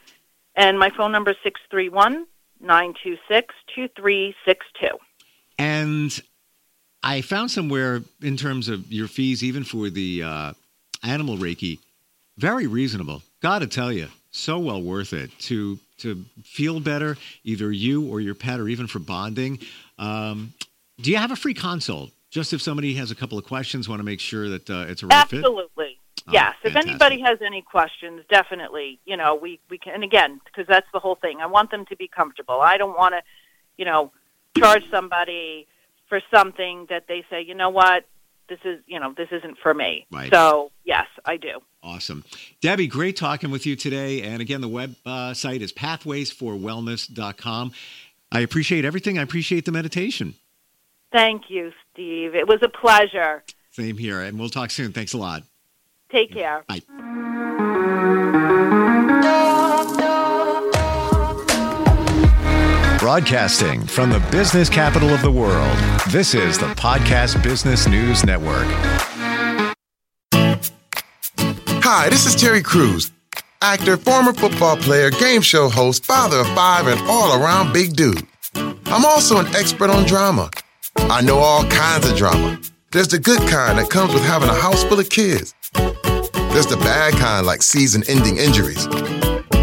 and 0.55 0.77
my 0.77 0.89
phone 0.89 1.11
number 1.11 1.31
is 1.31 1.37
631 1.43 2.27
926 2.61 3.53
2362. 3.75 4.97
And 5.57 6.19
I 7.03 7.21
found 7.21 7.51
somewhere 7.51 8.01
in 8.21 8.37
terms 8.37 8.69
of 8.69 8.91
your 8.91 9.07
fees, 9.07 9.43
even 9.43 9.63
for 9.63 9.89
the 9.89 10.23
uh, 10.23 10.53
animal 11.03 11.37
Reiki, 11.37 11.79
very 12.37 12.67
reasonable. 12.67 13.21
Got 13.41 13.59
to 13.59 13.67
tell 13.67 13.91
you, 13.91 14.07
so 14.31 14.59
well 14.59 14.81
worth 14.81 15.13
it 15.13 15.31
to 15.39 15.79
to 15.99 16.25
feel 16.43 16.79
better, 16.79 17.15
either 17.43 17.71
you 17.71 18.09
or 18.09 18.19
your 18.19 18.33
pet, 18.33 18.59
or 18.59 18.67
even 18.67 18.87
for 18.87 18.99
bonding. 18.99 19.59
Um, 19.99 20.53
do 20.99 21.11
you 21.11 21.17
have 21.17 21.31
a 21.31 21.35
free 21.35 21.53
consult? 21.53 22.11
Just 22.31 22.53
if 22.53 22.61
somebody 22.61 22.93
has 22.95 23.11
a 23.11 23.15
couple 23.15 23.37
of 23.37 23.45
questions, 23.45 23.89
want 23.89 23.99
to 23.99 24.03
make 24.03 24.19
sure 24.19 24.49
that 24.49 24.69
uh, 24.69 24.85
it's 24.87 25.03
a 25.03 25.07
right 25.07 25.15
Absolutely. 25.15 25.29
fit. 25.39 25.45
Absolutely. 25.45 25.70
Oh, 26.31 26.33
yes. 26.33 26.55
If 26.63 26.75
anybody 26.75 27.21
has 27.21 27.39
any 27.45 27.61
questions, 27.61 28.23
definitely, 28.29 28.99
you 29.05 29.17
know, 29.17 29.35
we, 29.35 29.59
we 29.69 29.77
can, 29.77 29.93
and 29.93 30.03
again, 30.03 30.41
because 30.45 30.65
that's 30.67 30.87
the 30.93 30.99
whole 30.99 31.15
thing. 31.15 31.39
I 31.41 31.47
want 31.47 31.71
them 31.71 31.85
to 31.87 31.95
be 31.95 32.07
comfortable. 32.07 32.59
I 32.61 32.77
don't 32.77 32.97
want 32.97 33.13
to, 33.13 33.21
you 33.77 33.85
know, 33.85 34.11
charge 34.57 34.83
somebody 34.91 35.67
for 36.09 36.21
something 36.33 36.87
that 36.89 37.05
they 37.07 37.23
say, 37.29 37.41
you 37.41 37.55
know 37.55 37.69
what, 37.69 38.05
this 38.49 38.59
is, 38.65 38.79
you 38.85 38.99
know, 38.99 39.13
this 39.15 39.29
isn't 39.31 39.57
for 39.59 39.73
me. 39.73 40.05
Right. 40.11 40.31
So, 40.31 40.71
yes, 40.83 41.07
I 41.25 41.37
do. 41.37 41.59
Awesome. 41.83 42.23
Debbie, 42.61 42.87
great 42.87 43.15
talking 43.15 43.49
with 43.49 43.65
you 43.65 43.75
today. 43.75 44.21
And 44.21 44.41
again, 44.41 44.61
the 44.61 44.69
website 44.69 45.61
uh, 45.61 45.63
is 45.63 45.73
pathwaysforwellness.com. 45.73 47.71
I 48.31 48.39
appreciate 48.41 48.85
everything. 48.85 49.17
I 49.17 49.23
appreciate 49.23 49.65
the 49.65 49.71
meditation. 49.71 50.35
Thank 51.11 51.49
you, 51.49 51.71
Steve. 51.91 52.35
It 52.35 52.47
was 52.47 52.59
a 52.61 52.69
pleasure. 52.69 53.43
Same 53.71 53.97
here. 53.97 54.21
And 54.21 54.39
we'll 54.39 54.49
talk 54.49 54.69
soon. 54.71 54.93
Thanks 54.93 55.13
a 55.13 55.17
lot. 55.17 55.43
Take 56.11 56.33
care. 56.33 56.65
Bye. 56.67 56.81
Broadcasting 62.99 63.85
from 63.87 64.09
the 64.09 64.19
business 64.29 64.69
capital 64.69 65.09
of 65.09 65.21
the 65.21 65.31
world, 65.31 65.77
this 66.09 66.35
is 66.35 66.57
the 66.57 66.67
Podcast 66.75 67.41
Business 67.41 67.87
News 67.87 68.25
Network. 68.25 68.67
Hi, 71.83 72.09
this 72.09 72.25
is 72.25 72.35
Terry 72.35 72.61
Crews, 72.61 73.11
actor, 73.61 73.95
former 73.95 74.33
football 74.33 74.75
player, 74.75 75.11
game 75.11 75.41
show 75.41 75.69
host, 75.69 76.05
father 76.05 76.39
of 76.39 76.47
five, 76.47 76.87
and 76.87 76.99
all 77.09 77.41
around 77.41 77.71
big 77.71 77.95
dude. 77.95 78.27
I'm 78.55 79.05
also 79.05 79.39
an 79.39 79.47
expert 79.55 79.89
on 79.89 80.05
drama. 80.05 80.49
I 80.97 81.21
know 81.21 81.37
all 81.37 81.63
kinds 81.69 82.09
of 82.09 82.17
drama. 82.17 82.59
There's 82.91 83.07
the 83.07 83.19
good 83.19 83.39
kind 83.47 83.79
that 83.79 83.89
comes 83.89 84.13
with 84.13 84.23
having 84.23 84.49
a 84.49 84.53
house 84.53 84.83
full 84.83 84.99
of 84.99 85.09
kids. 85.09 85.55
There's 86.53 86.67
the 86.67 86.77
bad 86.77 87.13
kind 87.13 87.45
like 87.45 87.61
season 87.61 88.03
ending 88.09 88.37
injuries. 88.37 88.87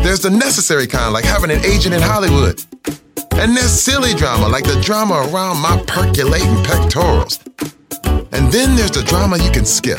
There's 0.03 0.21
the 0.21 0.31
necessary 0.31 0.87
kind 0.87 1.13
like 1.13 1.25
having 1.25 1.51
an 1.51 1.63
agent 1.63 1.95
in 1.95 2.01
Hollywood. 2.01 2.65
And 3.33 3.55
there's 3.55 3.71
silly 3.71 4.15
drama 4.15 4.49
like 4.49 4.65
the 4.65 4.81
drama 4.81 5.29
around 5.31 5.59
my 5.59 5.77
percolating 5.87 6.65
pectorals. 6.65 7.41
And 8.33 8.51
then 8.51 8.75
there's 8.75 8.91
the 8.91 9.05
drama 9.07 9.37
you 9.37 9.51
can 9.51 9.67
skip. 9.67 9.99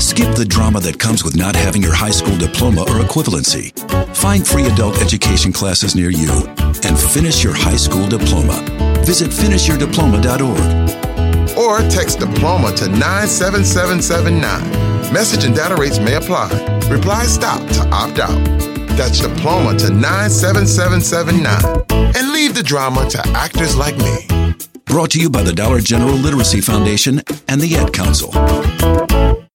Skip 0.00 0.34
the 0.34 0.44
drama 0.44 0.80
that 0.80 0.98
comes 0.98 1.22
with 1.22 1.36
not 1.36 1.54
having 1.54 1.80
your 1.80 1.94
high 1.94 2.10
school 2.10 2.36
diploma 2.36 2.80
or 2.82 2.98
equivalency. 2.98 3.72
Find 4.16 4.44
free 4.44 4.66
adult 4.66 5.00
education 5.00 5.52
classes 5.52 5.94
near 5.94 6.10
you 6.10 6.32
and 6.82 6.98
finish 6.98 7.44
your 7.44 7.54
high 7.54 7.76
school 7.76 8.08
diploma. 8.08 8.60
Visit 9.06 9.30
finishyourdiploma.org. 9.30 11.56
Or 11.56 11.78
text 11.88 12.18
diploma 12.18 12.72
to 12.78 12.88
97779. 12.88 14.81
Message 15.12 15.44
and 15.44 15.54
data 15.54 15.76
rates 15.76 15.98
may 15.98 16.14
apply. 16.14 16.48
Reply 16.88 17.24
stop 17.24 17.60
to 17.72 17.86
opt 17.92 18.18
out. 18.18 18.30
That's 18.96 19.20
diploma 19.20 19.76
to 19.80 19.90
97779. 19.90 22.16
And 22.16 22.32
leave 22.32 22.54
the 22.54 22.62
drama 22.62 23.06
to 23.10 23.20
actors 23.28 23.76
like 23.76 23.98
me. 23.98 24.26
Brought 24.86 25.10
to 25.10 25.20
you 25.20 25.28
by 25.28 25.42
the 25.42 25.52
Dollar 25.52 25.80
General 25.80 26.14
Literacy 26.14 26.62
Foundation 26.62 27.20
and 27.46 27.60
the 27.60 27.76
Ad 27.76 27.92
Council. 27.92 28.32